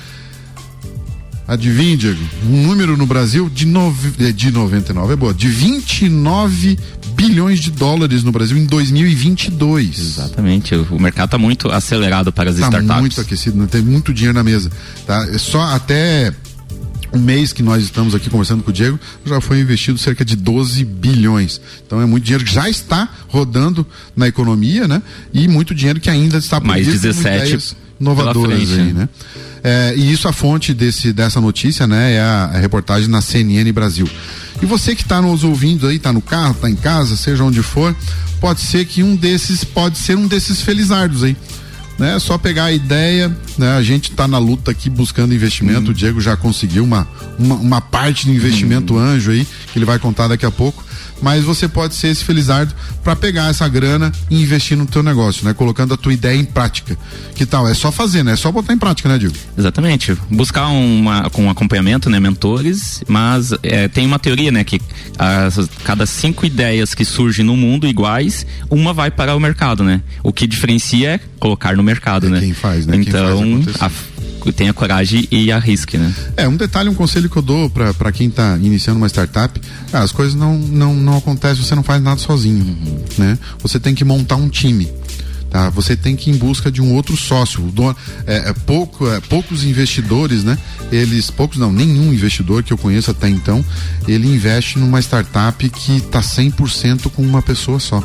Adivinha, 1.47 1.97
Diego? 1.97 2.23
Um 2.49 2.67
número 2.67 2.95
no 2.95 3.05
Brasil 3.05 3.49
de, 3.49 3.65
nove, 3.65 4.31
de 4.31 4.51
99 4.51 5.13
é 5.13 5.15
boa, 5.15 5.33
de 5.33 5.47
29 5.47 6.79
bilhões 7.15 7.59
de 7.59 7.69
dólares 7.69 8.23
no 8.23 8.31
Brasil 8.31 8.57
em 8.57 8.65
2022. 8.65 9.99
Exatamente. 9.99 10.73
O 10.75 10.99
mercado 10.99 11.25
está 11.25 11.37
muito 11.37 11.69
acelerado 11.69 12.31
para 12.31 12.49
as 12.49 12.57
tá 12.57 12.67
startups. 12.67 12.99
muito 12.99 13.21
aquecido, 13.21 13.57
né? 13.57 13.67
tem 13.69 13.81
muito 13.81 14.13
dinheiro 14.13 14.37
na 14.37 14.43
mesa. 14.43 14.71
Tá? 15.05 15.27
É 15.29 15.37
só 15.37 15.61
até 15.61 16.33
um 17.13 17.19
mês 17.19 17.53
que 17.53 17.61
nós 17.61 17.83
estamos 17.83 18.15
aqui 18.15 18.29
conversando 18.29 18.63
com 18.63 18.71
o 18.71 18.73
Diego, 18.73 18.99
já 19.23 19.39
foi 19.39 19.59
investido 19.59 19.99
cerca 19.99 20.25
de 20.25 20.35
12 20.35 20.83
bilhões. 20.83 21.61
Então 21.85 22.01
é 22.01 22.05
muito 22.05 22.23
dinheiro 22.23 22.43
que 22.43 22.51
já 22.51 22.67
está 22.67 23.07
rodando 23.27 23.85
na 24.15 24.27
economia, 24.27 24.87
né? 24.87 25.01
E 25.31 25.47
muito 25.47 25.75
dinheiro 25.75 25.99
que 25.99 26.09
ainda 26.09 26.37
está 26.37 26.59
por 26.59 26.67
Mais 26.67 26.87
17 26.87 27.82
inovadoras 28.03 28.57
frente, 28.57 28.73
aí, 28.73 28.93
né? 28.93 28.93
né? 28.93 29.09
É, 29.63 29.93
e 29.95 30.11
isso 30.11 30.27
a 30.27 30.33
fonte 30.33 30.73
desse, 30.73 31.13
dessa 31.13 31.39
notícia, 31.39 31.87
né? 31.87 32.15
É 32.15 32.19
a, 32.19 32.51
a 32.53 32.57
reportagem 32.59 33.09
na 33.09 33.21
CNN 33.21 33.71
Brasil. 33.71 34.07
E 34.61 34.65
você 34.65 34.95
que 34.95 35.01
está 35.01 35.21
nos 35.21 35.43
ouvindo 35.43 35.87
aí, 35.87 35.95
está 35.95 36.11
no 36.11 36.21
carro, 36.21 36.51
está 36.51 36.69
em 36.69 36.75
casa, 36.75 37.15
seja 37.15 37.43
onde 37.43 37.63
for, 37.63 37.95
pode 38.41 38.59
ser 38.61 38.85
que 38.85 39.01
um 39.01 39.15
desses 39.15 39.63
pode 39.63 39.97
ser 39.97 40.17
um 40.17 40.27
desses 40.27 40.61
felizardos 40.61 41.23
aí. 41.23 41.35
Né? 41.97 42.17
Só 42.19 42.37
pegar 42.37 42.65
a 42.65 42.71
ideia, 42.73 43.35
né? 43.57 43.77
A 43.77 43.83
gente 43.83 44.11
está 44.11 44.27
na 44.27 44.37
luta 44.37 44.71
aqui 44.71 44.89
buscando 44.89 45.33
investimento. 45.33 45.87
Hum. 45.87 45.91
O 45.91 45.93
Diego 45.93 46.19
já 46.19 46.35
conseguiu 46.35 46.83
uma, 46.83 47.07
uma, 47.37 47.55
uma 47.55 47.81
parte 47.81 48.25
do 48.25 48.33
investimento 48.33 48.95
hum. 48.95 48.99
anjo 48.99 49.31
aí, 49.31 49.47
que 49.71 49.77
ele 49.77 49.85
vai 49.85 49.99
contar 49.99 50.27
daqui 50.27 50.45
a 50.45 50.51
pouco 50.51 50.83
mas 51.23 51.45
você 51.45 51.69
pode 51.69 51.95
ser 51.95 52.09
esse 52.09 52.23
felizardo 52.23 52.73
para 53.01 53.15
pegar 53.15 53.49
essa 53.49 53.65
grana 53.69 54.11
e 54.29 54.41
investir 54.41 54.77
no 54.77 54.85
teu 54.85 55.01
negócio, 55.01 55.45
né? 55.45 55.53
Colocando 55.53 55.93
a 55.93 55.97
tua 55.97 56.13
ideia 56.13 56.37
em 56.37 56.43
prática. 56.43 56.97
Que 57.33 57.45
tal? 57.45 57.67
É 57.67 57.73
só 57.73 57.93
fazer, 57.93 58.23
né? 58.23 58.33
É 58.33 58.35
só 58.35 58.51
botar 58.51 58.73
em 58.73 58.77
prática, 58.77 59.07
né, 59.07 59.17
Diego? 59.17 59.33
Exatamente. 59.57 60.17
Buscar 60.29 60.67
uma, 60.67 61.29
com 61.29 61.49
acompanhamento, 61.49 62.09
né? 62.09 62.19
Mentores, 62.19 63.01
mas 63.07 63.53
é, 63.63 63.87
tem 63.87 64.05
uma 64.05 64.19
teoria, 64.19 64.51
né? 64.51 64.65
Que 64.65 64.81
as, 65.17 65.57
cada 65.85 66.05
cinco 66.05 66.45
ideias 66.45 66.93
que 66.93 67.05
surgem 67.05 67.45
no 67.45 67.55
mundo 67.55 67.87
iguais, 67.87 68.45
uma 68.69 68.91
vai 68.91 69.09
para 69.09 69.33
o 69.33 69.39
mercado, 69.39 69.81
né? 69.81 70.01
O 70.21 70.33
que 70.33 70.45
diferencia 70.45 71.11
é 71.11 71.19
colocar 71.39 71.75
no 71.77 71.83
mercado, 71.83 72.27
é 72.27 72.29
né? 72.31 72.39
Quem 72.41 72.53
faz, 72.53 72.85
né? 72.85 72.97
Então, 72.97 73.63
faz 73.73 74.12
tenha 74.51 74.73
coragem 74.73 75.27
e 75.31 75.51
arrisque, 75.51 75.97
né? 75.97 76.13
É, 76.35 76.47
um 76.47 76.55
detalhe, 76.55 76.89
um 76.89 76.93
conselho 76.93 77.29
que 77.29 77.37
eu 77.37 77.41
dou 77.41 77.69
para 77.69 78.11
quem 78.11 78.27
está 78.27 78.57
iniciando 78.57 78.97
uma 78.97 79.07
startup, 79.07 79.59
ah, 79.91 80.01
as 80.01 80.11
coisas 80.11 80.35
não, 80.35 80.57
não, 80.57 80.93
não 80.93 81.17
acontecem, 81.17 81.63
você 81.63 81.75
não 81.75 81.83
faz 81.83 82.01
nada 82.01 82.19
sozinho, 82.19 82.77
né? 83.17 83.37
Você 83.59 83.79
tem 83.79 83.95
que 83.95 84.03
montar 84.03 84.35
um 84.35 84.49
time. 84.49 84.91
Tá? 85.53 85.69
Você 85.69 85.95
tem 85.95 86.15
que 86.15 86.31
ir 86.31 86.33
em 86.33 86.37
busca 86.37 86.71
de 86.71 86.81
um 86.81 86.95
outro 86.95 87.15
sócio. 87.15 87.71
É, 88.25 88.49
é, 88.49 88.53
pouco, 88.53 89.07
é, 89.07 89.19
poucos 89.19 89.63
investidores, 89.63 90.43
né? 90.43 90.57
Eles, 90.91 91.29
poucos 91.29 91.59
não, 91.59 91.71
nenhum 91.71 92.11
investidor 92.11 92.63
que 92.63 92.73
eu 92.73 92.77
conheço 92.77 93.11
até 93.11 93.29
então, 93.29 93.63
ele 94.07 94.27
investe 94.27 94.79
numa 94.79 94.99
startup 94.99 95.69
que 95.69 95.97
está 95.97 96.21
100% 96.21 97.11
com 97.11 97.21
uma 97.21 97.43
pessoa 97.43 97.79
só. 97.79 98.03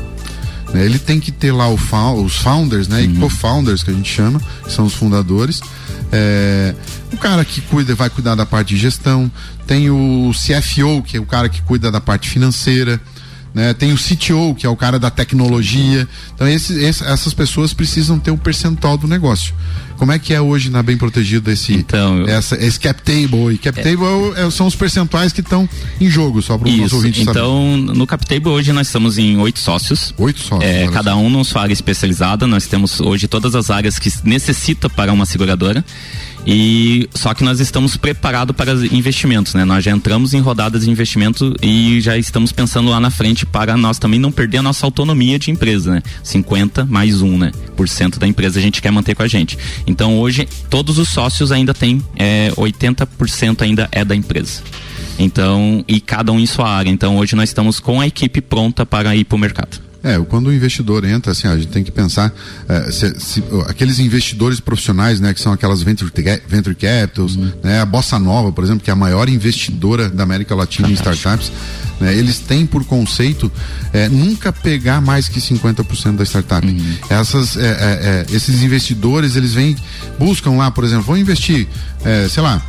Né? 0.72 0.84
Ele 0.84 0.98
tem 0.98 1.18
que 1.18 1.32
ter 1.32 1.52
lá 1.52 1.68
os 1.68 2.36
founders, 2.36 2.88
né? 2.88 3.02
Uhum. 3.02 3.04
E 3.04 3.16
co-founders 3.16 3.82
que 3.82 3.90
a 3.90 3.94
gente 3.94 4.12
chama, 4.12 4.40
que 4.64 4.72
são 4.72 4.84
os 4.84 4.94
fundadores. 4.94 5.60
É, 6.12 6.74
o 7.12 7.16
cara 7.16 7.44
que 7.44 7.60
cuida, 7.60 7.94
vai 7.94 8.10
cuidar 8.10 8.34
da 8.34 8.46
parte 8.46 8.74
de 8.74 8.80
gestão, 8.80 9.30
tem 9.66 9.90
o 9.90 10.30
CFO, 10.32 11.02
que 11.02 11.16
é 11.16 11.20
o 11.20 11.26
cara 11.26 11.48
que 11.48 11.62
cuida 11.62 11.90
da 11.90 12.00
parte 12.00 12.28
financeira, 12.28 13.00
né? 13.54 13.74
Tem 13.74 13.92
o 13.92 13.96
CTO, 13.96 14.54
que 14.54 14.66
é 14.66 14.68
o 14.68 14.76
cara 14.76 14.98
da 14.98 15.10
tecnologia. 15.10 16.08
Então, 16.34 16.46
esse, 16.46 16.74
esse, 16.82 17.04
essas 17.04 17.32
pessoas 17.34 17.72
precisam 17.72 18.18
ter 18.18 18.30
o 18.30 18.34
um 18.34 18.38
percentual 18.38 18.96
do 18.96 19.08
negócio. 19.08 19.54
Como 19.96 20.12
é 20.12 20.18
que 20.18 20.32
é 20.32 20.40
hoje 20.40 20.70
na 20.70 20.80
Bem 20.80 20.96
Protegido 20.96 21.50
esse, 21.50 21.74
então, 21.74 22.18
eu... 22.18 22.28
essa, 22.28 22.54
esse 22.64 22.78
cap 22.78 23.02
table? 23.02 23.52
E 23.52 23.58
cap 23.58 23.78
é... 23.80 23.82
table 23.82 24.32
é, 24.36 24.48
são 24.48 24.68
os 24.68 24.76
percentuais 24.76 25.32
que 25.32 25.40
estão 25.40 25.68
em 26.00 26.08
jogo, 26.08 26.40
só 26.40 26.56
para 26.56 26.68
o 26.68 26.76
nosso 26.76 26.96
ouvinte 26.96 27.22
então, 27.22 27.84
saber. 27.84 27.98
no 27.98 28.06
cap 28.06 28.24
table 28.24 28.50
hoje 28.50 28.72
nós 28.72 28.86
estamos 28.86 29.18
em 29.18 29.36
oito 29.38 29.58
sócios. 29.58 30.14
Oito 30.16 30.38
sócios. 30.38 30.70
É, 30.70 30.86
cada 30.88 31.16
um 31.16 31.28
na 31.28 31.42
sua 31.42 31.62
área 31.62 31.72
especializada. 31.72 32.46
Nós 32.46 32.66
temos 32.66 33.00
hoje 33.00 33.26
todas 33.26 33.56
as 33.56 33.70
áreas 33.70 33.98
que 33.98 34.12
necessita 34.22 34.88
para 34.88 35.12
uma 35.12 35.26
seguradora. 35.26 35.84
E 36.50 37.06
só 37.14 37.34
que 37.34 37.44
nós 37.44 37.60
estamos 37.60 37.98
preparados 37.98 38.56
para 38.56 38.72
investimentos, 38.90 39.52
né? 39.52 39.66
Nós 39.66 39.84
já 39.84 39.90
entramos 39.90 40.32
em 40.32 40.40
rodadas 40.40 40.86
de 40.86 40.90
investimento 40.90 41.54
e 41.60 42.00
já 42.00 42.16
estamos 42.16 42.52
pensando 42.52 42.88
lá 42.88 42.98
na 42.98 43.10
frente 43.10 43.44
para 43.44 43.76
nós 43.76 43.98
também 43.98 44.18
não 44.18 44.32
perder 44.32 44.56
a 44.56 44.62
nossa 44.62 44.86
autonomia 44.86 45.38
de 45.38 45.50
empresa, 45.50 45.96
né? 45.96 46.02
50 46.24 46.86
mais 46.86 47.20
um, 47.20 47.36
né? 47.36 47.52
Por 47.76 47.86
cento 47.86 48.18
da 48.18 48.26
empresa 48.26 48.58
a 48.58 48.62
gente 48.62 48.80
quer 48.80 48.90
manter 48.90 49.14
com 49.14 49.22
a 49.22 49.28
gente. 49.28 49.58
Então 49.86 50.18
hoje 50.18 50.48
todos 50.70 50.96
os 50.96 51.10
sócios 51.10 51.52
ainda 51.52 51.74
têm 51.74 52.02
é, 52.16 52.50
80% 52.56 53.60
ainda 53.60 53.86
é 53.92 54.02
da 54.02 54.16
empresa. 54.16 54.62
Então, 55.18 55.84
e 55.86 56.00
cada 56.00 56.32
um 56.32 56.40
em 56.40 56.46
sua 56.46 56.70
área. 56.70 56.88
Então 56.88 57.18
hoje 57.18 57.36
nós 57.36 57.50
estamos 57.50 57.78
com 57.78 58.00
a 58.00 58.06
equipe 58.06 58.40
pronta 58.40 58.86
para 58.86 59.14
ir 59.14 59.24
para 59.24 59.36
o 59.36 59.38
mercado. 59.38 59.87
É, 60.02 60.16
quando 60.28 60.46
o 60.46 60.52
investidor 60.52 61.04
entra, 61.04 61.32
assim, 61.32 61.48
a 61.48 61.56
gente 61.56 61.68
tem 61.68 61.82
que 61.82 61.90
pensar 61.90 62.32
é, 62.68 62.90
se, 62.90 63.18
se, 63.18 63.42
aqueles 63.66 63.98
investidores 63.98 64.60
profissionais, 64.60 65.18
né, 65.18 65.34
que 65.34 65.40
são 65.40 65.52
aquelas 65.52 65.82
venture, 65.82 66.10
venture 66.46 66.74
capitals, 66.74 67.34
uhum. 67.34 67.50
né, 67.64 67.80
a 67.80 67.84
Bossa 67.84 68.16
Nova, 68.18 68.52
por 68.52 68.62
exemplo, 68.62 68.80
que 68.80 68.90
é 68.90 68.92
a 68.92 68.96
maior 68.96 69.28
investidora 69.28 70.08
da 70.08 70.22
América 70.22 70.54
Latina 70.54 70.88
em 70.88 70.92
startups, 70.92 71.50
né, 72.00 72.14
eles 72.14 72.38
têm 72.38 72.64
por 72.64 72.84
conceito 72.84 73.50
é, 73.92 74.08
nunca 74.08 74.52
pegar 74.52 75.00
mais 75.00 75.28
que 75.28 75.40
50% 75.40 76.16
da 76.16 76.24
startup. 76.24 76.64
Uhum. 76.64 76.94
Essas, 77.10 77.56
é, 77.56 77.66
é, 77.66 77.66
é, 77.70 78.26
esses 78.30 78.62
investidores, 78.62 79.34
eles 79.34 79.54
vêm, 79.54 79.76
buscam 80.16 80.52
lá, 80.52 80.70
por 80.70 80.84
exemplo, 80.84 81.04
vão 81.04 81.16
investir, 81.16 81.66
é, 82.04 82.28
sei 82.28 82.42
lá, 82.42 82.62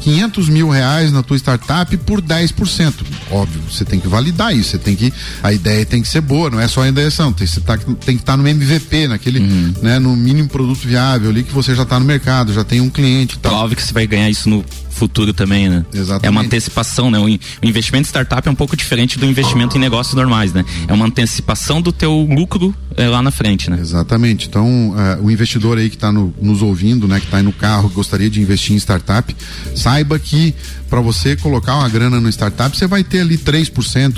500 0.00 0.48
mil 0.48 0.68
reais 0.68 1.10
na 1.10 1.22
tua 1.22 1.36
startup 1.36 1.96
por 1.98 2.20
10%. 2.20 2.94
Óbvio, 3.30 3.62
você 3.70 3.84
tem 3.84 3.98
que 3.98 4.06
validar 4.06 4.54
isso, 4.54 4.70
você 4.70 4.78
tem 4.78 4.94
que, 4.94 5.12
a 5.42 5.52
ideia 5.52 5.84
tem 5.86 6.02
que 6.02 6.08
ser 6.08 6.20
boa, 6.20 6.50
não 6.50 6.60
é 6.60 6.68
só 6.68 6.82
a 6.82 6.88
ideação, 6.88 7.32
tem, 7.32 7.46
você 7.46 7.60
tá, 7.60 7.76
tem 7.76 8.16
que 8.16 8.22
estar 8.22 8.32
tá 8.32 8.36
no 8.36 8.46
MVP, 8.46 9.08
naquele, 9.08 9.40
uhum. 9.40 9.74
né, 9.82 9.98
no 9.98 10.14
mínimo 10.14 10.48
produto 10.48 10.86
viável 10.86 11.30
ali 11.30 11.42
que 11.42 11.52
você 11.52 11.74
já 11.74 11.84
está 11.84 11.98
no 11.98 12.04
mercado, 12.04 12.52
já 12.52 12.64
tem 12.64 12.80
um 12.80 12.90
cliente 12.90 13.36
e 13.36 13.38
tal. 13.38 13.54
Óbvio 13.54 13.76
que 13.76 13.82
você 13.82 13.92
vai 13.92 14.06
ganhar 14.06 14.28
isso 14.28 14.48
no 14.48 14.64
futuro 14.94 15.32
também, 15.32 15.68
né? 15.68 15.84
Exatamente. 15.92 16.26
É 16.26 16.30
uma 16.30 16.40
antecipação, 16.40 17.10
né? 17.10 17.18
O, 17.18 17.28
in, 17.28 17.38
o 17.62 17.66
investimento 17.66 18.06
em 18.06 18.10
startup 18.10 18.46
é 18.46 18.50
um 18.50 18.54
pouco 18.54 18.76
diferente 18.76 19.18
do 19.18 19.26
investimento 19.26 19.76
em 19.76 19.80
negócios 19.80 20.14
normais, 20.14 20.52
né? 20.52 20.64
É 20.88 20.92
uma 20.92 21.06
antecipação 21.06 21.82
do 21.82 21.92
teu 21.92 22.12
lucro 22.30 22.74
é, 22.96 23.08
lá 23.08 23.20
na 23.20 23.30
frente, 23.30 23.70
né? 23.70 23.78
Exatamente. 23.80 24.48
Então, 24.48 24.90
uh, 24.90 25.24
o 25.24 25.30
investidor 25.30 25.78
aí 25.78 25.90
que 25.90 25.96
está 25.96 26.12
no, 26.12 26.32
nos 26.40 26.62
ouvindo, 26.62 27.08
né, 27.08 27.18
que 27.18 27.26
está 27.26 27.38
aí 27.38 27.42
no 27.42 27.52
carro, 27.52 27.88
que 27.88 27.94
gostaria 27.94 28.30
de 28.30 28.40
investir 28.40 28.74
em 28.74 28.78
startup, 28.78 29.34
saiba 29.74 30.18
que 30.18 30.54
para 30.88 31.00
você 31.00 31.34
colocar 31.34 31.74
uma 31.74 31.88
grana 31.88 32.20
no 32.20 32.28
startup, 32.28 32.76
você 32.76 32.86
vai 32.86 33.02
ter 33.02 33.20
ali 33.20 33.36
3%, 33.36 33.72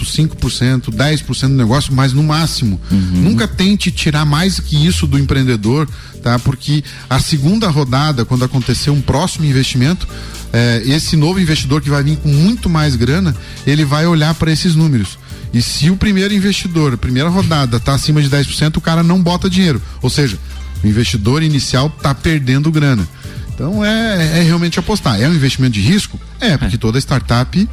5%, 0.04 0.90
10% 0.90 1.48
do 1.48 1.54
negócio, 1.54 1.94
mas 1.94 2.12
no 2.12 2.22
máximo. 2.22 2.78
Uhum. 2.90 3.22
Nunca 3.22 3.48
tente 3.48 3.90
tirar 3.90 4.26
mais 4.26 4.60
que 4.60 4.86
isso 4.86 5.06
do 5.06 5.18
empreendedor, 5.18 5.88
tá? 6.26 6.40
Porque 6.40 6.82
a 7.08 7.20
segunda 7.20 7.68
rodada, 7.68 8.24
quando 8.24 8.44
acontecer 8.44 8.90
um 8.90 9.00
próximo 9.00 9.44
investimento, 9.44 10.08
é, 10.52 10.82
esse 10.84 11.16
novo 11.16 11.38
investidor 11.38 11.80
que 11.80 11.88
vai 11.88 12.02
vir 12.02 12.16
com 12.16 12.28
muito 12.28 12.68
mais 12.68 12.96
grana, 12.96 13.32
ele 13.64 13.84
vai 13.84 14.08
olhar 14.08 14.34
para 14.34 14.50
esses 14.50 14.74
números. 14.74 15.20
E 15.54 15.62
se 15.62 15.88
o 15.88 15.96
primeiro 15.96 16.34
investidor, 16.34 16.94
a 16.94 16.96
primeira 16.96 17.28
rodada, 17.28 17.76
está 17.76 17.94
acima 17.94 18.20
de 18.20 18.28
10%, 18.28 18.76
o 18.76 18.80
cara 18.80 19.04
não 19.04 19.22
bota 19.22 19.48
dinheiro. 19.48 19.80
Ou 20.02 20.10
seja, 20.10 20.36
o 20.82 20.88
investidor 20.88 21.44
inicial 21.44 21.86
está 21.96 22.12
perdendo 22.12 22.72
grana. 22.72 23.06
Então 23.54 23.84
é, 23.84 24.40
é 24.40 24.42
realmente 24.42 24.80
apostar. 24.80 25.20
É 25.20 25.28
um 25.28 25.34
investimento 25.34 25.74
de 25.74 25.80
risco? 25.80 26.18
É, 26.40 26.56
porque 26.56 26.76
toda 26.76 26.98
startup 26.98 27.68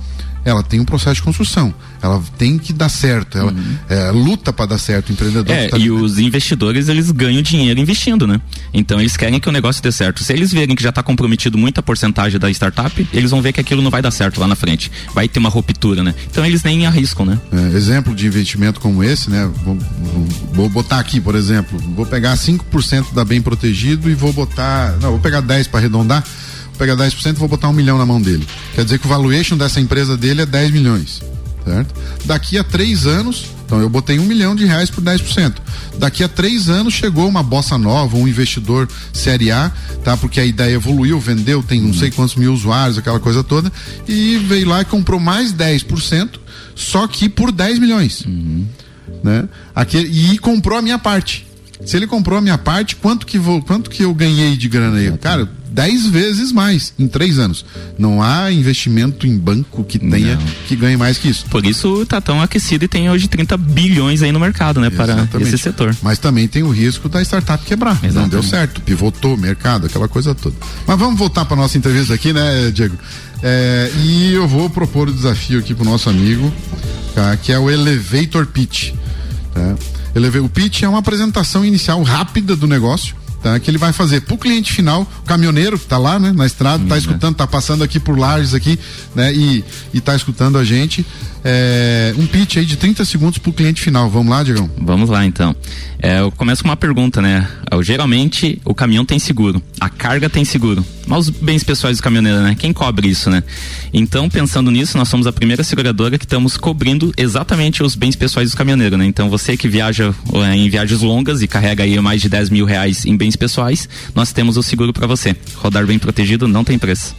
ela 0.45 0.61
tem 0.61 0.79
um 0.79 0.85
processo 0.85 1.15
de 1.15 1.23
construção. 1.23 1.73
Ela 2.03 2.21
tem 2.37 2.57
que 2.57 2.73
dar 2.73 2.89
certo. 2.89 3.37
Ela 3.37 3.53
uhum. 3.53 3.77
é, 3.87 4.11
luta 4.11 4.51
para 4.51 4.65
dar 4.65 4.77
certo. 4.77 5.09
O 5.09 5.13
empreendedor. 5.13 5.55
É, 5.55 5.69
tá 5.69 5.77
e 5.77 5.89
os 5.89 6.19
investidores 6.19 6.89
eles 6.89 7.09
ganham 7.11 7.41
dinheiro 7.41 7.79
investindo, 7.79 8.27
né? 8.27 8.41
Então 8.73 8.99
eles 8.99 9.15
querem 9.15 9.39
que 9.39 9.47
o 9.47 9.51
negócio 9.51 9.81
dê 9.81 9.89
certo. 9.89 10.21
Se 10.21 10.33
eles 10.33 10.51
verem 10.51 10.75
que 10.75 10.83
já 10.83 10.89
está 10.89 11.01
comprometido 11.01 11.57
muita 11.57 11.81
porcentagem 11.81 12.37
da 12.37 12.51
startup, 12.51 13.07
eles 13.13 13.31
vão 13.31 13.41
ver 13.41 13.53
que 13.53 13.61
aquilo 13.61 13.81
não 13.81 13.89
vai 13.89 14.01
dar 14.01 14.11
certo 14.11 14.41
lá 14.41 14.47
na 14.47 14.55
frente. 14.55 14.91
Vai 15.13 15.29
ter 15.29 15.39
uma 15.39 15.49
ruptura, 15.49 16.03
né? 16.03 16.13
Então 16.29 16.45
eles 16.45 16.61
nem 16.61 16.85
arriscam, 16.85 17.25
né? 17.25 17.39
É, 17.51 17.77
exemplo 17.77 18.13
de 18.13 18.27
investimento 18.27 18.81
como 18.81 19.01
esse, 19.01 19.29
né? 19.29 19.49
Vou, 19.63 19.77
vou, 20.51 20.69
botar 20.69 20.99
aqui, 20.99 21.21
por 21.21 21.35
exemplo, 21.35 21.79
vou 21.95 22.05
pegar 22.05 22.35
5% 22.35 23.13
da 23.13 23.23
bem 23.23 23.41
protegido 23.41 24.09
e 24.09 24.13
vou 24.13 24.33
botar. 24.33 24.97
Não, 25.01 25.11
vou 25.11 25.19
pegar 25.19 25.39
10 25.39 25.67
para 25.67 25.79
arredondar 25.79 26.23
pegar 26.77 26.95
10% 26.95 27.35
e 27.35 27.39
vou 27.39 27.47
botar 27.47 27.69
um 27.69 27.73
milhão 27.73 27.97
na 27.99 28.05
mão 28.05 28.19
dele. 28.19 28.45
Quer 28.73 28.83
dizer 28.83 28.97
que 28.97 29.05
o 29.05 29.09
valuation 29.09 29.55
dessa 29.55 29.79
empresa 29.79 30.17
dele 30.17 30.41
é 30.41 30.45
10 30.45 30.71
milhões. 30.71 31.21
Certo? 31.65 31.95
Daqui 32.26 32.58
a 32.58 32.63
três 32.63 33.06
anos, 33.06 33.45
então 33.65 33.80
eu 33.80 33.89
botei 33.89 34.19
um 34.19 34.26
milhão 34.26 34.54
de 34.54 34.65
reais 34.65 34.89
por 34.89 35.02
10%. 35.02 35.54
Daqui 35.97 36.23
a 36.23 36.28
três 36.28 36.69
anos 36.69 36.93
chegou 36.93 37.28
uma 37.28 37.41
bossa 37.41 37.78
nova, 37.78 38.17
um 38.17 38.28
investidor 38.28 38.89
série 39.13 39.49
A, 39.49 39.71
tá? 40.04 40.17
Porque 40.17 40.39
a 40.39 40.45
ideia 40.45 40.76
evoluiu, 40.76 41.19
vendeu, 41.19 41.63
tem 41.63 41.80
não 41.80 41.93
sei 41.93 42.12
quantos 42.12 42.36
mil 42.36 42.54
usuários, 42.54 42.97
aquela 42.97 43.19
coisa 43.19 43.43
toda, 43.43 43.71
e 44.08 44.38
veio 44.39 44.67
lá 44.67 44.82
e 44.82 44.86
comprou 44.86 45.19
mais 45.19 45.54
10%, 45.54 46.32
só 46.76 47.08
que 47.08 47.30
por 47.30 47.52
10 47.52 47.80
milhões. 47.80 48.26
Uhum. 48.26 48.67
Né? 49.23 49.47
Aquele, 49.73 50.34
e 50.34 50.38
comprou 50.39 50.78
a 50.78 50.82
minha 50.82 50.99
parte. 50.99 51.47
Se 51.86 51.97
ele 51.97 52.07
comprou 52.07 52.38
a 52.38 52.41
minha 52.41 52.57
parte, 52.57 52.95
quanto 52.95 53.25
que, 53.25 53.38
vou, 53.38 53.62
quanto 53.62 53.89
que 53.89 54.03
eu 54.03 54.13
ganhei 54.13 54.55
de 54.55 54.69
grana 54.69 54.97
aí? 54.97 55.12
Cara, 55.17 55.49
10 55.73 56.07
vezes 56.07 56.51
mais 56.51 56.93
em 56.99 57.07
três 57.07 57.39
anos. 57.39 57.65
Não 57.97 58.21
há 58.21 58.51
investimento 58.51 59.25
em 59.25 59.36
banco 59.36 59.83
que 59.83 59.97
tenha 59.97 60.36
Não. 60.36 60.45
que 60.67 60.75
ganhe 60.75 60.95
mais 60.95 61.17
que 61.17 61.27
isso. 61.27 61.45
Por 61.47 61.65
isso 61.65 62.03
está 62.03 62.21
tão 62.21 62.41
aquecido 62.41 62.86
e 62.86 62.88
tem 62.88 63.09
hoje 63.09 63.27
30 63.27 63.57
bilhões 63.57 64.21
aí 64.21 64.31
no 64.31 64.39
mercado, 64.39 64.79
né? 64.79 64.88
Exatamente. 64.88 65.29
Para 65.29 65.41
esse 65.41 65.57
setor. 65.57 65.95
Mas 66.03 66.19
também 66.19 66.47
tem 66.47 66.62
o 66.62 66.69
risco 66.69 67.09
da 67.09 67.21
startup 67.23 67.65
quebrar. 67.65 67.93
Exatamente. 67.95 68.15
Não 68.15 68.29
deu 68.29 68.43
certo, 68.43 68.81
pivotou 68.81 69.33
o 69.33 69.38
mercado, 69.38 69.88
aquela 69.88 70.07
coisa 70.07 70.36
toda. 70.36 70.55
Mas 70.86 70.99
vamos 70.99 71.17
voltar 71.17 71.43
para 71.45 71.57
nossa 71.57 71.75
entrevista 71.77 72.13
aqui, 72.13 72.31
né, 72.31 72.69
Diego? 72.71 72.95
É, 73.41 73.91
e 74.03 74.31
eu 74.31 74.47
vou 74.47 74.69
propor 74.69 75.09
o 75.09 75.13
desafio 75.13 75.59
aqui 75.59 75.73
pro 75.73 75.83
nosso 75.83 76.07
amigo, 76.07 76.53
tá, 77.15 77.36
que 77.36 77.51
é 77.51 77.57
o 77.57 77.69
Elevator 77.69 78.45
Pitch. 78.45 78.91
Tá? 79.53 79.75
O 80.43 80.49
pitch 80.49 80.84
é 80.84 80.89
uma 80.89 80.99
apresentação 80.99 81.65
inicial 81.65 82.02
rápida 82.04 82.56
do 82.56 82.67
negócio 82.67 83.15
tá? 83.43 83.60
Que 83.60 83.69
ele 83.69 83.78
vai 83.78 83.91
fazer 83.91 84.21
pro 84.21 84.38
cliente 84.38 84.71
final, 84.71 85.02
o 85.02 85.28
caminhoneiro 85.28 85.78
que 85.78 85.86
tá 85.86 85.97
lá, 85.97 86.17
né, 86.17 86.32
na 86.32 86.45
estrada, 86.45 86.84
tá 86.86 86.93
uhum. 86.93 86.99
escutando, 86.99 87.36
tá 87.36 87.45
passando 87.45 87.84
aqui 87.84 87.99
por 87.99 88.17
Lages 88.17 88.54
aqui, 88.54 88.80
né, 89.13 89.34
e, 89.34 89.63
e 89.93 89.99
tá 89.99 90.15
escutando 90.15 90.58
a 90.58 90.63
gente. 90.63 91.06
É, 91.43 92.13
um 92.17 92.25
pitch 92.25 92.58
aí 92.58 92.65
de 92.65 92.77
30 92.77 93.03
segundos 93.03 93.38
pro 93.38 93.51
cliente 93.51 93.82
final. 93.82 94.10
Vamos 94.10 94.32
lá, 94.32 94.43
Diegão? 94.43 94.69
Vamos 94.77 95.10
lá, 95.10 95.25
então. 95.25 95.56
É, 95.99 96.19
eu 96.19 96.32
começo 96.32 96.63
com 96.63 96.69
uma 96.69 96.77
pergunta, 96.77 97.21
né? 97.21 97.47
Geralmente 97.82 98.62
o 98.63 98.73
caminhão 98.73 99.03
tem 99.03 99.17
seguro, 99.17 99.62
a 99.79 99.89
carga 99.89 100.29
tem 100.29 100.45
seguro, 100.45 100.86
mas 101.08 101.27
os 101.27 101.29
bens 101.29 101.63
pessoais 101.63 101.97
do 101.97 102.03
caminhoneiro, 102.03 102.41
né? 102.41 102.56
Quem 102.58 102.71
cobre 102.71 103.08
isso, 103.08 103.29
né? 103.29 103.43
Então, 103.93 104.29
pensando 104.29 104.69
nisso, 104.69 104.97
nós 104.97 105.08
somos 105.08 105.25
a 105.25 105.34
primeira 105.34 105.63
seguradora 105.63 106.17
que 106.17 106.25
estamos 106.25 106.56
cobrindo 106.56 107.12
exatamente 107.17 107.82
os 107.82 107.95
bens 107.95 108.15
pessoais 108.15 108.51
do 108.51 108.58
caminhoneiro, 108.58 108.97
né? 108.97 109.06
Então, 109.06 109.29
você 109.29 109.58
que 109.58 109.67
viaja 109.67 110.13
é, 110.34 110.56
em 110.56 110.69
viagens 110.69 111.01
longas 111.01 111.41
e 111.41 111.47
carrega 111.47 111.84
aí 111.84 111.99
mais 111.99 112.21
de 112.21 112.29
10 112.29 112.49
mil 112.49 112.65
reais 112.65 113.06
em 113.06 113.17
bens 113.17 113.36
pessoais, 113.36 113.89
nós 114.13 114.32
temos 114.32 114.56
o 114.56 114.63
seguro 114.63 114.93
para 114.93 115.08
você. 115.08 115.36
Rodar 115.56 115.86
bem 115.86 115.97
protegido 115.97 116.47
não 116.47 116.63
tem 116.63 116.77
preço. 116.77 117.15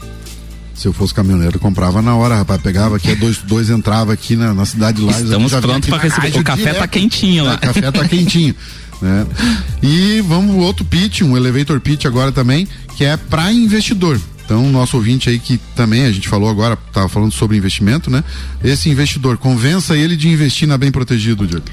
Se 0.75 0.87
eu 0.89 0.93
fosse 0.93 1.15
caminhoneiro, 1.15 1.59
comprava 1.59 2.03
na 2.03 2.17
hora, 2.17 2.37
rapaz. 2.37 2.61
Pegava 2.61 2.97
aqui, 2.97 3.15
dois, 3.15 3.39
dois 3.39 3.71
entrava 3.71 4.13
aqui 4.13 4.35
na, 4.37 4.53
na 4.53 4.65
cidade 4.67 5.01
lá. 5.01 5.13
Estamos 5.13 5.53
prontos 5.53 5.89
para 5.89 5.99
receber. 5.99 6.39
O 6.39 6.45
café 6.45 6.75
tá 6.75 6.87
quentinho 6.87 7.45
lá. 7.45 7.55
O 7.57 7.59
café 7.61 7.91
tá 7.93 8.09
quentinho. 8.09 8.55
né? 9.01 9.27
E 9.83 10.21
vamos 10.27 10.57
outro 10.57 10.85
pitch, 10.85 11.23
um 11.23 11.37
elevator 11.37 11.81
pitch 11.81 12.05
agora 12.05 12.33
também, 12.33 12.67
que 12.97 13.05
é 13.05 13.17
para 13.17 13.53
investidor. 13.53 14.21
Então, 14.45 14.69
nosso 14.71 14.97
ouvinte 14.99 15.31
aí 15.31 15.39
que 15.39 15.59
também 15.75 16.05
a 16.05 16.13
gente 16.13 16.29
falou 16.29 16.51
agora, 16.51 16.77
estava 16.89 17.09
falando 17.09 17.33
sobre 17.33 17.57
investimento, 17.57 18.11
né? 18.11 18.23
Esse 18.63 18.91
investidor, 18.91 19.39
convença 19.39 19.97
ele 19.97 20.17
de 20.17 20.29
investir 20.29 20.69
na 20.69 20.77
bem 20.77 20.91
protegido, 20.91 21.47
Diego. 21.47 21.65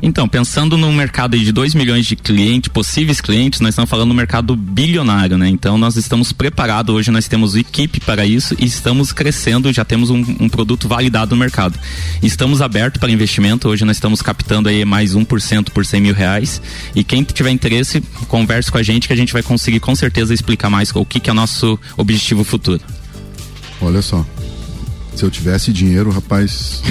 Então, 0.00 0.28
pensando 0.28 0.76
no 0.76 0.92
mercado 0.92 1.38
de 1.38 1.50
2 1.50 1.74
milhões 1.74 2.06
de 2.06 2.14
clientes, 2.14 2.68
possíveis 2.68 3.20
clientes, 3.20 3.60
nós 3.60 3.70
estamos 3.70 3.88
falando 3.88 4.08
no 4.08 4.14
mercado 4.14 4.54
bilionário, 4.54 5.38
né? 5.38 5.48
Então, 5.48 5.78
nós 5.78 5.96
estamos 5.96 6.32
preparados, 6.32 6.94
hoje 6.94 7.10
nós 7.10 7.26
temos 7.26 7.56
equipe 7.56 8.00
para 8.00 8.26
isso 8.26 8.54
e 8.58 8.66
estamos 8.66 9.12
crescendo, 9.12 9.72
já 9.72 9.84
temos 9.84 10.10
um, 10.10 10.24
um 10.40 10.48
produto 10.48 10.86
validado 10.86 11.34
no 11.34 11.40
mercado. 11.40 11.78
Estamos 12.22 12.60
abertos 12.60 13.00
para 13.00 13.10
investimento, 13.10 13.68
hoje 13.68 13.84
nós 13.84 13.96
estamos 13.96 14.20
captando 14.20 14.68
aí 14.68 14.84
mais 14.84 15.14
1% 15.14 15.70
por 15.70 15.84
100 15.84 16.00
mil 16.00 16.14
reais 16.14 16.60
e 16.94 17.02
quem 17.02 17.22
tiver 17.24 17.50
interesse, 17.50 18.02
converse 18.28 18.70
com 18.70 18.78
a 18.78 18.82
gente 18.82 19.06
que 19.06 19.12
a 19.12 19.16
gente 19.16 19.32
vai 19.32 19.42
conseguir 19.42 19.80
com 19.80 19.94
certeza 19.94 20.34
explicar 20.34 20.68
mais 20.70 20.90
o 20.94 21.04
que, 21.04 21.18
que 21.18 21.30
é 21.30 21.32
o 21.32 21.36
nosso 21.36 21.78
objetivo 21.96 22.44
futuro. 22.44 22.80
Olha 23.80 24.02
só, 24.02 24.24
se 25.14 25.24
eu 25.24 25.30
tivesse 25.30 25.72
dinheiro, 25.72 26.10
rapaz. 26.10 26.82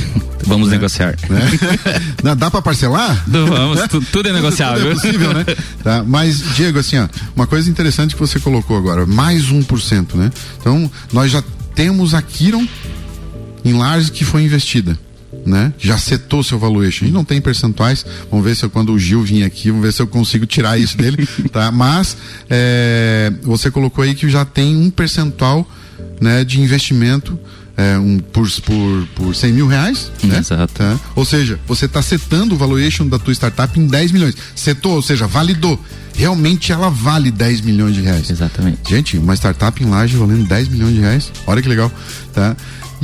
Vamos 0.45 0.67
né? 0.67 0.75
negociar. 0.75 1.15
Né? 1.29 2.36
Dá 2.36 2.51
para 2.51 2.62
parcelar? 2.62 3.23
Vamos, 3.27 3.79
tu, 3.88 4.01
tudo 4.12 4.29
é 4.29 4.33
negociável. 4.33 4.79
tudo 4.79 4.91
é 4.91 4.93
possível, 4.93 5.33
né? 5.33 5.45
Tá, 5.83 6.03
mas, 6.05 6.55
Diego, 6.55 6.79
assim, 6.79 6.97
ó, 6.97 7.07
uma 7.36 7.47
coisa 7.47 7.69
interessante 7.69 8.15
que 8.15 8.19
você 8.19 8.39
colocou 8.39 8.77
agora, 8.77 9.05
mais 9.05 9.45
1%, 9.45 10.15
né? 10.15 10.31
Então, 10.59 10.89
nós 11.12 11.31
já 11.31 11.43
temos 11.75 12.13
a 12.13 12.21
Kiron 12.21 12.67
em 13.63 13.73
Lars 13.73 14.09
que 14.09 14.23
foi 14.23 14.43
investida. 14.43 14.97
Né? 15.45 15.73
Já 15.77 15.97
setou 15.97 16.43
seu 16.43 16.57
valuation. 16.57 17.03
A 17.03 17.07
gente 17.07 17.15
não 17.15 17.25
tem 17.25 17.41
percentuais. 17.41 18.05
Vamos 18.29 18.45
ver 18.45 18.55
se 18.55 18.63
eu, 18.63 18.69
quando 18.69 18.93
o 18.93 18.99
Gil 18.99 19.23
vir 19.23 19.43
aqui, 19.43 19.69
vamos 19.71 19.86
ver 19.86 19.91
se 19.91 20.01
eu 20.01 20.07
consigo 20.07 20.45
tirar 20.45 20.77
isso 20.77 20.95
dele, 20.95 21.27
tá? 21.51 21.69
Mas 21.71 22.15
é, 22.49 23.33
você 23.41 23.69
colocou 23.69 24.03
aí 24.03 24.15
que 24.15 24.29
já 24.29 24.45
tem 24.45 24.75
um 24.77 24.89
percentual, 24.89 25.67
né, 26.21 26.45
de 26.45 26.62
investimento 26.62 27.38
é, 27.75 27.97
um, 27.97 28.19
por, 28.19 28.49
por, 28.62 29.07
por 29.15 29.36
100 29.36 29.51
mil 29.53 29.67
reais, 29.67 30.12
né? 30.23 30.38
Exato. 30.39 30.73
Tá? 30.73 30.99
Ou 31.15 31.25
seja, 31.25 31.59
você 31.67 31.86
está 31.86 32.01
setando 32.01 32.55
o 32.55 32.57
valuation 32.57 33.07
da 33.07 33.17
tua 33.17 33.33
startup 33.33 33.79
em 33.79 33.88
10 33.88 34.12
milhões. 34.12 34.36
Setou, 34.55 34.93
ou 34.93 35.01
seja, 35.01 35.25
validou. 35.27 35.79
Realmente 36.15 36.71
ela 36.71 36.89
vale 36.89 37.31
10 37.31 37.62
milhões 37.62 37.95
de 37.95 38.01
reais. 38.01 38.29
Exatamente. 38.29 38.88
Gente, 38.88 39.17
uma 39.17 39.36
startup 39.36 39.83
em 39.83 39.88
laje 39.88 40.15
valendo 40.15 40.47
10 40.47 40.67
milhões 40.67 40.93
de 40.93 41.01
reais. 41.01 41.31
Olha 41.47 41.62
que 41.62 41.67
legal. 41.67 41.91
Tá? 42.31 42.55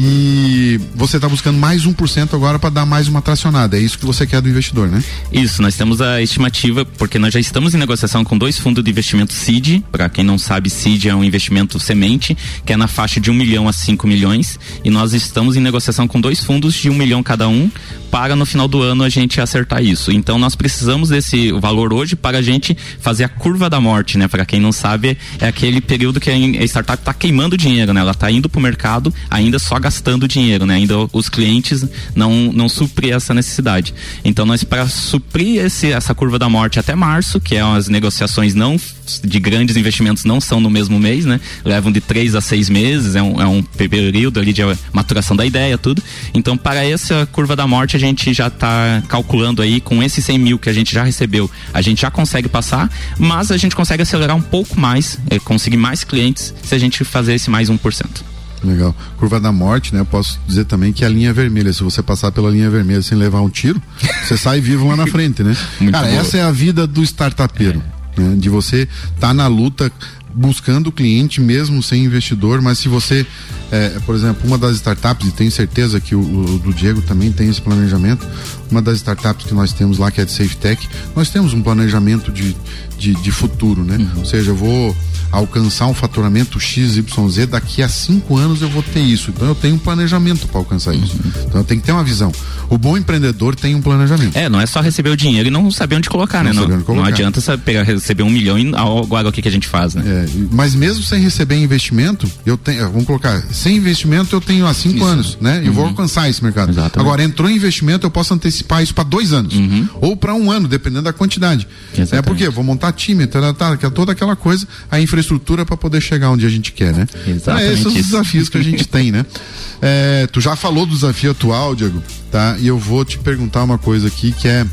E 0.02 0.80
você 0.96 1.18
está 1.18 1.28
buscando 1.28 1.60
mais 1.60 1.86
1% 1.86 2.34
agora 2.34 2.58
para 2.58 2.70
dar 2.70 2.86
mais 2.86 3.10
uma 3.10 3.22
tracionada. 3.22 3.78
É 3.78 3.82
isso 3.82 4.00
que 4.00 4.06
você 4.06 4.26
quer 4.26 4.40
do 4.40 4.48
investidor, 4.48 4.88
né? 4.88 5.04
Isso, 5.30 5.62
nós 5.62 5.76
temos 5.76 6.00
a 6.00 6.22
estimativa, 6.22 6.86
porque 6.86 7.20
nós 7.20 7.34
já 7.34 7.40
estamos 7.40 7.76
em 7.76 7.78
negociação 7.78 8.24
com 8.24 8.38
dois 8.38 8.58
fundos 8.58 8.82
de 8.82 8.90
investimento 8.90 9.34
CID. 9.34 9.84
Para 9.92 10.08
quem 10.08 10.24
não 10.24 10.38
sabe, 10.38 10.70
CID 10.70 11.10
é 11.10 11.16
um 11.16 11.22
investimento 11.22 11.78
semente, 11.82 12.38
que 12.66 12.72
é 12.72 12.78
na 12.78 12.88
faixa 12.88 13.20
de 13.20 13.30
1 13.30 13.34
milhão 13.34 13.68
a 13.68 13.74
5 13.74 14.08
milhões. 14.08 14.58
E 14.86 14.90
nós 14.90 15.12
estamos 15.12 15.58
em 15.58 15.60
negociação 15.60 16.08
com 16.08 16.22
dois 16.22 16.42
fundos 16.42 16.76
de 16.76 16.90
1 16.90 16.94
milhão 16.94 17.22
cada 17.22 17.50
um, 17.50 17.70
para 18.10 18.38
no 18.38 18.46
final 18.46 18.70
do 18.70 18.82
ano 18.82 19.04
a 19.04 19.10
gente 19.10 19.42
acertar 19.42 19.84
isso. 19.84 20.14
Então 20.14 20.40
nós 20.40 20.56
precisamos 20.56 21.10
desse 21.10 21.52
valor 21.52 21.92
hoje 21.92 22.16
para 22.16 22.38
a 22.38 22.42
gente 22.42 22.76
fazer 23.02 23.26
a 23.26 23.30
curva 23.30 23.70
da 23.70 23.82
morte, 23.82 24.18
né? 24.18 24.30
Para 24.30 24.46
quem 24.46 24.62
não 24.62 24.72
sabe, 24.72 25.18
é 25.42 25.48
aquele 25.48 25.82
período 25.82 26.22
que 26.22 26.30
a 26.30 26.64
startup 26.64 27.02
está 27.02 27.14
queimando 27.14 27.58
dinheiro, 27.58 27.94
né? 27.94 28.00
Ela 28.00 28.12
está 28.12 28.32
indo 28.32 28.48
para 28.48 28.60
o 28.60 28.62
mercado 28.62 29.14
ainda 29.30 29.60
só 29.60 29.78
gastando 29.78 29.88
dinheiro, 30.28 30.65
né? 30.65 30.75
Ainda 30.75 30.95
os 31.12 31.30
clientes 31.30 31.86
não 32.15 32.52
não 32.54 32.69
suprem 32.69 33.13
essa 33.13 33.34
necessidade. 33.34 33.93
Então 34.23 34.45
nós 34.45 34.63
para 34.63 34.88
suprir 34.88 35.63
esse, 35.65 35.91
essa 35.91 36.13
curva 36.13 36.38
da 36.38 36.49
morte 36.49 36.80
até 36.80 36.95
março, 36.95 37.39
que 37.39 37.56
é 37.56 37.62
as 37.62 37.88
negociações 37.88 38.54
não 38.54 38.78
de 39.23 39.39
grandes 39.39 39.75
investimentos 39.75 40.23
não 40.23 40.39
são 40.39 40.60
no 40.60 40.69
mesmo 40.69 40.99
mês, 40.99 41.25
né? 41.25 41.39
Levam 41.65 41.91
de 41.91 41.99
três 41.99 42.36
a 42.36 42.41
seis 42.41 42.69
meses, 42.69 43.15
é 43.15 43.21
um, 43.21 43.41
é 43.41 43.47
um 43.47 43.63
período 43.63 44.39
ali 44.39 44.54
de 44.54 44.62
maturação 44.93 45.36
da 45.36 45.45
ideia, 45.45 45.78
tudo. 45.78 46.04
Então, 46.34 46.56
para 46.56 46.86
essa 46.86 47.28
curva 47.32 47.56
da 47.56 47.65
morte, 47.65 47.95
a 47.95 47.99
gente 47.99 48.34
já 48.34 48.47
está 48.47 49.02
calculando 49.08 49.62
aí, 49.62 49.82
com 49.82 50.04
esses 50.04 50.23
100 50.23 50.38
mil 50.38 50.60
que 50.60 50.69
a 50.69 50.73
gente 50.73 50.93
já 50.93 51.04
recebeu, 51.04 51.49
a 51.73 51.82
gente 51.82 52.02
já 52.02 52.12
consegue 52.12 52.47
passar, 52.47 52.89
mas 53.17 53.52
a 53.52 53.58
gente 53.58 53.75
consegue 53.75 54.04
acelerar 54.04 54.36
um 54.36 54.41
pouco 54.41 54.80
mais, 54.80 55.17
é, 55.30 55.39
conseguir 55.39 55.78
mais 55.78 56.04
clientes 56.04 56.54
se 56.62 56.75
a 56.75 56.78
gente 56.78 57.04
fazer 57.04 57.34
esse 57.34 57.49
mais 57.49 57.69
1%. 57.69 58.38
Legal. 58.63 58.95
Curva 59.17 59.39
da 59.39 59.52
morte, 59.52 59.93
né? 59.93 60.02
Eu 60.02 60.06
posso 60.06 60.39
dizer 60.48 60.65
também 60.65 60.91
que 60.91 61.04
é 61.04 61.08
a 61.08 61.10
linha 61.10 61.34
vermelha. 61.34 61.72
Se 61.72 61.84
você 61.84 62.02
passar 62.02 62.32
pela 62.32 62.50
linha 62.50 62.69
vermelha 62.69 63.02
sem 63.02 63.17
levar 63.17 63.41
um 63.41 63.50
tiro, 63.50 63.82
você 64.24 64.38
sai 64.38 64.60
vivo 64.60 64.88
lá 64.88 64.95
na 64.95 65.08
frente, 65.08 65.43
né? 65.43 65.56
Muito 65.80 65.93
Cara, 65.93 66.08
boa. 66.08 66.19
essa 66.19 66.38
é 66.38 66.41
a 66.41 66.52
vida 66.52 66.86
do 66.86 67.02
startupeiro. 67.04 67.82
É 68.17 68.22
né? 68.22 68.36
De 68.38 68.50
você 68.50 68.88
estar 69.15 69.30
tá 69.30 69.34
na 69.34 69.48
luta 69.48 69.91
buscando 70.34 70.88
o 70.88 70.91
cliente 70.91 71.41
mesmo 71.41 71.82
sem 71.82 72.06
investidor, 72.06 72.62
mas 72.62 72.78
se 72.78 72.88
você, 72.88 73.26
é, 73.72 74.00
por 74.06 74.15
exemplo, 74.15 74.48
uma 74.48 74.58
das 74.58 74.76
startups, 74.76 75.28
e 75.28 75.32
tenho 75.32 75.52
certeza 75.52 76.00
que 76.00 76.15
o, 76.15 76.19
o, 76.22 76.60
do 76.60 76.74
Diego 76.74 77.02
também 77.02 77.32
tem 77.32 77.50
esse 77.50 77.62
planejamento, 77.62 78.28
uma 78.71 78.82
das 78.82 78.97
startups 78.97 79.45
que 79.45 79.53
nós 79.53 79.73
temos 79.73 79.97
lá, 79.97 80.12
que 80.12 80.21
é 80.21 80.25
de 80.25 80.32
SafeTech, 80.32 80.88
nós 81.15 81.29
temos 81.29 81.53
um 81.53 81.62
planejamento 81.62 82.32
de, 82.32 82.55
de, 82.97 83.13
de 83.15 83.32
futuro, 83.32 83.84
né? 83.84 83.97
Uhum. 83.97 84.19
Ou 84.19 84.25
seja, 84.25 84.51
eu 84.51 84.55
vou 84.55 84.95
alcançar 85.32 85.86
um 85.86 85.93
faturamento 85.93 86.60
XYZ, 86.60 87.47
daqui 87.49 87.84
a 87.84 87.89
cinco 87.89 88.38
anos 88.38 88.62
eu 88.62 88.69
vou 88.69 88.82
ter 88.82 89.01
isso. 89.01 89.32
Então 89.32 89.47
eu 89.47 89.55
tenho 89.55 89.75
um 89.75 89.79
planejamento 89.79 90.47
para 90.47 90.60
alcançar 90.60 90.93
isso. 90.93 91.13
Uhum. 91.13 91.32
Então 91.45 91.62
eu 91.62 91.63
tenho 91.63 91.79
que 91.79 91.86
ter 91.86 91.91
uma 91.91 92.03
visão. 92.03 92.32
O 92.69 92.77
bom 92.77 92.97
empreendedor 92.97 93.55
tem 93.55 93.75
um 93.75 93.82
planejamento. 93.82 94.36
É, 94.36 94.49
não 94.49 94.60
é 94.60 94.65
só 94.65 94.82
receber 94.82 95.10
o 95.10 95.17
dinheiro 95.17 95.47
e 95.47 95.51
não 95.51 95.69
saber 95.71 95.95
onde 95.95 96.10
colocar, 96.10 96.43
não 96.43 96.53
né? 96.53 96.62
Não, 96.62 96.82
colocar. 96.82 96.93
não 96.93 97.03
adianta 97.03 97.41
você 97.41 97.58
pegar, 97.58 97.84
receber 97.84 98.23
um 98.23 98.29
milhão 98.29 98.58
e 98.58 98.71
agora 98.75 99.29
o 99.29 99.32
que, 99.32 99.41
que 99.41 99.47
a 99.47 99.51
gente 99.51 99.67
faz, 99.67 99.95
né? 99.95 100.03
É, 100.05 100.25
mas 100.51 100.75
mesmo 100.75 101.03
sem 101.03 101.21
receber 101.21 101.55
investimento, 101.55 102.29
eu 102.45 102.58
tenho, 102.58 102.89
vamos 102.89 103.05
colocar, 103.05 103.43
sem 103.51 103.77
investimento 103.77 104.36
eu 104.36 104.41
tenho 104.41 104.67
há 104.67 104.73
cinco 104.73 104.97
isso. 104.97 105.05
anos, 105.05 105.38
né? 105.41 105.62
E 105.63 105.67
uhum. 105.67 105.73
vou 105.73 105.86
alcançar 105.86 106.29
esse 106.29 106.43
mercado. 106.43 106.71
Exatamente. 106.71 106.99
Agora 106.99 107.23
entrou 107.23 107.49
investimento, 107.49 108.05
eu 108.05 108.12
posso 108.12 108.34
antecipar 108.34 108.59
isso 108.82 108.93
para 108.93 109.04
dois 109.04 109.34
anos 109.34 109.56
uhum. 109.56 109.88
ou 110.02 110.17
para 110.17 110.34
um 110.34 110.52
ano, 110.52 110.67
dependendo 110.67 111.04
da 111.04 111.13
quantidade. 111.13 111.67
Exatamente. 111.93 112.15
É 112.15 112.22
porque 112.22 112.50
vou 112.50 112.63
montar 112.63 112.91
time, 112.91 113.26
tá, 113.28 113.54
tá, 113.54 113.78
toda 113.89 114.12
aquela 114.12 114.36
coisa, 114.36 114.67
a 114.89 115.00
infraestrutura 115.00 115.65
para 115.65 115.78
poder 115.78 116.02
chegar 116.02 116.30
onde 116.30 116.45
a 116.45 116.50
gente 116.50 116.72
quer, 116.72 116.93
né? 116.93 117.08
Exatamente. 117.28 117.41
Então, 117.41 117.58
é 117.58 117.74
esses 117.74 117.86
os 117.86 117.93
desafios 117.93 118.50
que 118.50 118.58
a 118.58 118.63
gente 118.63 118.88
tem, 118.88 119.12
né? 119.12 119.26
É, 119.82 120.28
tu 120.28 120.41
já 120.41 120.58
falou 120.58 120.86
do 120.86 120.93
desafio 120.93 121.32
atual, 121.32 121.74
Diego, 121.74 122.04
tá? 122.30 122.58
E 122.60 122.67
eu 122.67 122.78
vou 122.78 123.06
te 123.06 123.17
perguntar 123.17 123.63
uma 123.63 123.78
coisa 123.78 124.08
aqui 124.08 124.34
que 124.34 124.45
é 124.45 124.65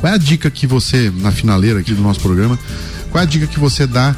qual 0.00 0.12
é 0.12 0.16
a 0.16 0.18
dica 0.18 0.50
que 0.50 0.66
você 0.66 1.12
na 1.18 1.30
finaleira 1.30 1.78
aqui 1.78 1.94
do 1.94 2.02
nosso 2.02 2.18
programa, 2.18 2.58
qual 3.10 3.22
é 3.22 3.24
a 3.24 3.28
dica 3.28 3.46
que 3.46 3.60
você 3.60 3.86
dá 3.86 4.14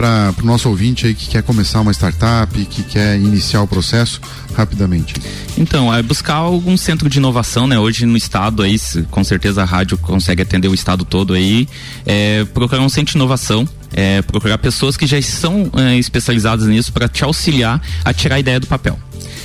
para 0.00 0.32
o 0.42 0.46
nosso 0.46 0.66
ouvinte 0.66 1.06
aí 1.06 1.14
que 1.14 1.28
quer 1.28 1.42
começar 1.42 1.78
uma 1.78 1.92
startup, 1.92 2.50
que 2.64 2.82
quer 2.82 3.18
iniciar 3.18 3.60
o 3.60 3.66
processo 3.66 4.18
rapidamente? 4.54 5.12
Então, 5.58 5.92
é 5.94 6.02
buscar 6.02 6.36
algum 6.36 6.74
centro 6.74 7.06
de 7.06 7.18
inovação, 7.18 7.66
né? 7.66 7.78
Hoje 7.78 8.06
no 8.06 8.16
estado 8.16 8.62
aí, 8.62 8.80
com 9.10 9.22
certeza 9.22 9.60
a 9.60 9.64
rádio 9.66 9.98
consegue 9.98 10.40
atender 10.40 10.68
o 10.68 10.74
estado 10.74 11.04
todo 11.04 11.34
aí, 11.34 11.68
é, 12.06 12.46
procurar 12.46 12.80
um 12.80 12.88
centro 12.88 13.12
de 13.12 13.18
inovação, 13.18 13.68
é, 13.92 14.22
procurar 14.22 14.56
pessoas 14.56 14.96
que 14.96 15.06
já 15.06 15.20
são 15.20 15.70
é, 15.76 15.98
especializadas 15.98 16.66
nisso 16.66 16.90
para 16.94 17.06
te 17.06 17.22
auxiliar 17.22 17.78
a 18.02 18.14
tirar 18.14 18.36
a 18.36 18.40
ideia 18.40 18.58
do 18.58 18.66
papel. 18.66 18.98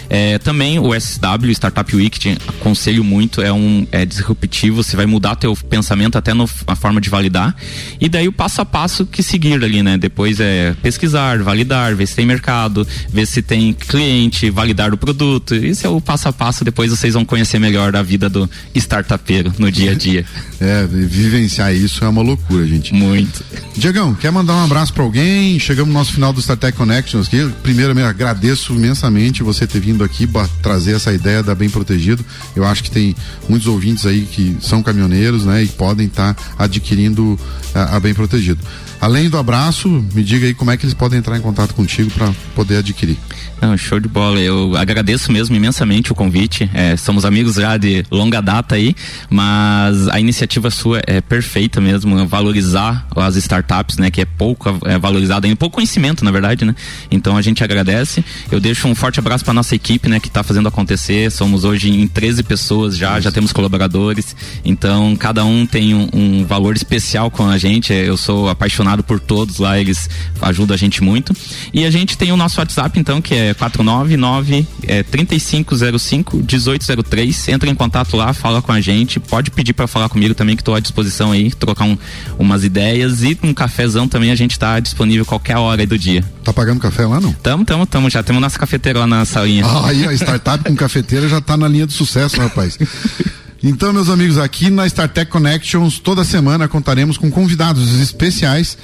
É, 0.09 0.37
também 0.39 0.79
o 0.79 0.93
SW, 0.99 1.51
Startup 1.51 1.95
Week, 1.95 2.19
te 2.19 2.37
aconselho 2.47 3.03
muito, 3.03 3.41
é 3.41 3.51
um 3.51 3.87
é 3.91 4.05
disruptivo, 4.05 4.83
você 4.83 4.95
vai 4.95 5.05
mudar 5.05 5.35
teu 5.35 5.55
pensamento 5.55 6.17
até 6.17 6.33
no, 6.33 6.49
a 6.67 6.75
forma 6.75 7.01
de 7.01 7.09
validar. 7.09 7.55
E 7.99 8.07
daí 8.07 8.27
o 8.27 8.31
passo 8.31 8.61
a 8.61 8.65
passo 8.65 9.05
que 9.05 9.23
seguir 9.23 9.63
ali, 9.63 9.81
né? 9.81 9.97
Depois 9.97 10.39
é 10.39 10.75
pesquisar, 10.81 11.41
validar, 11.41 11.95
ver 11.95 12.07
se 12.07 12.15
tem 12.15 12.25
mercado, 12.25 12.87
ver 13.09 13.25
se 13.25 13.41
tem 13.41 13.73
cliente, 13.73 14.49
validar 14.49 14.93
o 14.93 14.97
produto. 14.97 15.55
Esse 15.55 15.85
é 15.85 15.89
o 15.89 15.99
passo 16.01 16.27
a 16.29 16.33
passo, 16.33 16.63
depois 16.63 16.91
vocês 16.91 17.13
vão 17.13 17.25
conhecer 17.25 17.59
melhor 17.59 17.95
a 17.95 18.01
vida 18.01 18.29
do 18.29 18.49
startupeiro 18.73 19.53
no 19.57 19.71
dia 19.71 19.91
a 19.91 19.95
dia. 19.95 20.25
É, 20.57 20.87
vivenciar 20.87 21.75
isso 21.75 22.03
é 22.03 22.07
uma 22.07 22.21
loucura, 22.21 22.65
gente. 22.65 22.93
Muito. 22.93 23.43
Diegão, 23.75 24.15
quer 24.15 24.31
mandar 24.31 24.53
um 24.55 24.63
abraço 24.63 24.93
para 24.93 25.03
alguém? 25.03 25.59
Chegamos 25.59 25.93
no 25.93 25.99
nosso 25.99 26.13
final 26.13 26.31
do 26.31 26.39
StarTech 26.39 26.77
Connections 26.77 27.27
aqui. 27.27 27.51
Primeiro, 27.61 27.97
eu 27.99 28.05
agradeço 28.05 28.73
imensamente 28.73 29.43
você 29.43 29.67
ter 29.67 29.81
vindo 29.81 29.94
aqui 30.03 30.27
trazer 30.61 30.93
essa 30.95 31.13
ideia 31.13 31.41
da 31.41 31.55
Bem 31.55 31.69
Protegido. 31.69 32.23
Eu 32.55 32.65
acho 32.65 32.83
que 32.83 32.91
tem 32.91 33.15
muitos 33.47 33.67
ouvintes 33.67 34.05
aí 34.05 34.21
que 34.25 34.57
são 34.61 34.81
caminhoneiros, 34.83 35.45
né, 35.45 35.63
e 35.63 35.67
podem 35.67 36.07
estar 36.07 36.33
tá 36.33 36.43
adquirindo 36.57 37.39
a, 37.73 37.95
a 37.95 37.99
Bem 37.99 38.13
Protegido. 38.13 38.59
Além 39.05 39.29
do 39.29 39.37
abraço, 39.37 39.87
me 39.87 40.23
diga 40.23 40.47
aí 40.47 40.53
como 40.55 40.71
é 40.71 40.77
que 40.77 40.83
eles 40.83 40.95
podem 40.95 41.19
entrar 41.19 41.37
em 41.37 41.41
contato 41.41 41.75
contigo 41.75 42.09
para 42.09 42.33
poder 42.55 42.77
adquirir. 42.77 43.15
Não, 43.61 43.77
show 43.77 43.99
de 43.99 44.07
bola. 44.07 44.39
Eu 44.39 44.75
agradeço 44.75 45.31
mesmo 45.31 45.55
imensamente 45.55 46.11
o 46.11 46.15
convite. 46.15 46.67
É, 46.73 46.97
somos 46.97 47.23
amigos 47.23 47.53
já 47.53 47.77
de 47.77 48.03
longa 48.09 48.41
data 48.41 48.73
aí, 48.73 48.95
mas 49.29 50.07
a 50.07 50.19
iniciativa 50.19 50.71
sua 50.71 51.03
é 51.05 51.21
perfeita 51.21 51.79
mesmo, 51.79 52.25
valorizar 52.25 53.07
as 53.15 53.35
startups, 53.35 53.97
né, 53.97 54.09
que 54.09 54.21
é 54.21 54.25
pouco 54.25 54.75
é, 54.85 54.97
valorizada, 54.97 55.47
em 55.47 55.55
pouco 55.55 55.75
conhecimento, 55.75 56.25
na 56.25 56.31
verdade, 56.31 56.65
né? 56.65 56.75
Então 57.11 57.37
a 57.37 57.43
gente 57.43 57.63
agradece. 57.63 58.25
Eu 58.51 58.59
deixo 58.59 58.87
um 58.87 58.95
forte 58.95 59.19
abraço 59.19 59.45
para 59.45 59.53
nossa 59.53 59.75
equipe, 59.75 60.09
né, 60.09 60.19
que 60.19 60.29
está 60.29 60.41
fazendo 60.41 60.67
acontecer. 60.67 61.31
Somos 61.31 61.63
hoje 61.63 61.91
em 61.91 62.07
13 62.07 62.41
pessoas 62.41 62.97
já, 62.97 63.19
já 63.19 63.31
temos 63.31 63.53
colaboradores. 63.53 64.35
Então 64.65 65.15
cada 65.15 65.45
um 65.45 65.63
tem 65.67 65.93
um, 65.93 66.09
um 66.11 66.45
valor 66.45 66.75
especial 66.75 67.29
com 67.29 67.47
a 67.47 67.57
gente. 67.59 67.93
Eu 67.93 68.17
sou 68.17 68.49
apaixonado 68.49 68.94
por 69.03 69.19
todos 69.19 69.59
lá, 69.59 69.79
eles 69.79 70.09
ajudam 70.41 70.75
a 70.75 70.77
gente 70.77 71.03
muito. 71.03 71.33
E 71.73 71.85
a 71.85 71.91
gente 71.91 72.17
tem 72.17 72.31
o 72.31 72.37
nosso 72.37 72.59
WhatsApp, 72.59 72.99
então, 72.99 73.21
que 73.21 73.33
é 73.33 73.53
499 73.53 74.67
é, 74.83 75.03
3505 75.03 76.37
1803. 76.37 77.47
Entra 77.49 77.69
em 77.69 77.75
contato 77.75 78.15
lá, 78.17 78.33
fala 78.33 78.61
com 78.61 78.71
a 78.71 78.81
gente. 78.81 79.19
Pode 79.19 79.51
pedir 79.51 79.73
para 79.73 79.87
falar 79.87 80.09
comigo 80.09 80.33
também, 80.33 80.55
que 80.55 80.61
estou 80.61 80.75
à 80.75 80.79
disposição 80.79 81.31
aí, 81.31 81.51
trocar 81.51 81.85
um, 81.85 81.97
umas 82.37 82.63
ideias. 82.63 83.23
E 83.23 83.37
um 83.43 83.53
cafezão 83.53 84.07
também 84.07 84.31
a 84.31 84.35
gente 84.35 84.51
está 84.51 84.79
disponível 84.79 85.25
qualquer 85.25 85.57
hora 85.57 85.85
do 85.85 85.97
dia. 85.97 86.23
Tá 86.43 86.53
pagando 86.53 86.79
café 86.79 87.05
lá, 87.05 87.19
não? 87.19 87.33
Tamo, 87.33 87.65
tamo, 87.65 87.85
tamo. 87.85 88.09
Já 88.09 88.23
temos 88.23 88.41
nossa 88.41 88.57
cafeteira 88.57 88.99
lá 88.99 89.07
na 89.07 89.25
salinha. 89.25 89.65
Ah, 89.65 89.89
aí 89.89 90.05
a 90.05 90.13
startup 90.13 90.63
com 90.63 90.75
cafeteira 90.75 91.27
já 91.27 91.41
tá 91.41 91.57
na 91.57 91.67
linha 91.67 91.85
do 91.85 91.93
sucesso, 91.93 92.37
rapaz. 92.39 92.77
Então, 93.63 93.91
meus 93.93 94.09
amigos, 94.09 94.37
aqui 94.37 94.69
na 94.69 94.85
StarTech 94.85 95.31
Connections, 95.31 95.99
toda 95.99 96.23
semana 96.23 96.67
contaremos 96.67 97.17
com 97.17 97.31
convidados 97.31 97.99
especiais 97.99 98.77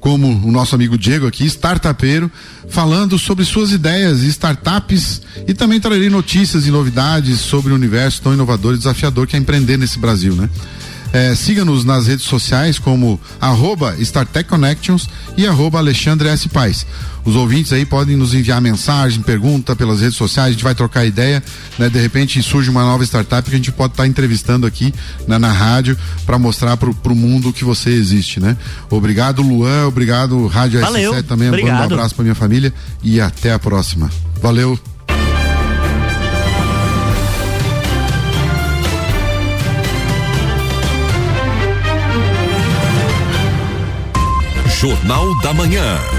como 0.00 0.28
o 0.46 0.52
nosso 0.52 0.74
amigo 0.74 0.96
Diego 0.96 1.26
aqui, 1.26 1.44
startupeiro, 1.46 2.30
falando 2.68 3.18
sobre 3.18 3.44
suas 3.44 3.72
ideias 3.72 4.22
e 4.22 4.28
startups 4.28 5.22
e 5.46 5.54
também 5.54 5.80
trarei 5.80 6.08
notícias 6.08 6.66
e 6.66 6.70
novidades 6.70 7.40
sobre 7.40 7.72
o 7.72 7.74
universo 7.74 8.22
tão 8.22 8.32
inovador 8.32 8.74
e 8.74 8.78
desafiador 8.78 9.26
que 9.26 9.36
é 9.36 9.38
empreender 9.38 9.76
nesse 9.76 9.98
Brasil, 9.98 10.34
né? 10.34 10.48
É, 11.12 11.34
Siga-nos 11.34 11.84
nas 11.84 12.06
redes 12.06 12.26
sociais 12.26 12.78
como 12.78 13.18
arroba 13.40 13.96
StarTech 13.98 14.48
Connections 14.48 15.08
e 15.36 15.46
arroba 15.46 15.78
Alexandre 15.78 16.28
S. 16.28 16.48
Paz. 16.48 16.86
Os 17.24 17.34
ouvintes 17.34 17.72
aí 17.72 17.84
podem 17.84 18.16
nos 18.16 18.34
enviar 18.34 18.60
mensagem, 18.60 19.22
pergunta 19.22 19.74
pelas 19.74 20.00
redes 20.00 20.16
sociais, 20.16 20.48
a 20.48 20.52
gente 20.52 20.64
vai 20.64 20.74
trocar 20.74 21.04
ideia, 21.04 21.42
né? 21.78 21.88
De 21.88 22.00
repente 22.00 22.42
surge 22.42 22.70
uma 22.70 22.82
nova 22.82 23.04
startup 23.04 23.48
que 23.48 23.54
a 23.54 23.58
gente 23.58 23.72
pode 23.72 23.92
estar 23.92 24.04
tá 24.04 24.08
entrevistando 24.08 24.66
aqui 24.66 24.92
né, 25.26 25.38
na 25.38 25.52
rádio 25.52 25.96
para 26.24 26.38
mostrar 26.38 26.76
para 26.76 26.90
o 26.90 27.14
mundo 27.14 27.52
que 27.52 27.64
você 27.64 27.90
existe, 27.90 28.40
né? 28.40 28.56
Obrigado, 28.90 29.42
Luan, 29.42 29.86
obrigado, 29.86 30.46
Rádio 30.46 30.80
Valeu, 30.80 31.12
S7 31.12 31.22
também, 31.24 31.48
obrigado. 31.48 31.80
um 31.80 31.84
abraço 31.84 32.14
para 32.14 32.22
minha 32.24 32.34
família 32.34 32.72
e 33.02 33.20
até 33.20 33.52
a 33.52 33.58
próxima. 33.58 34.10
Valeu. 34.40 34.78
Jornal 44.80 45.34
da 45.42 45.52
Manhã. 45.52 46.17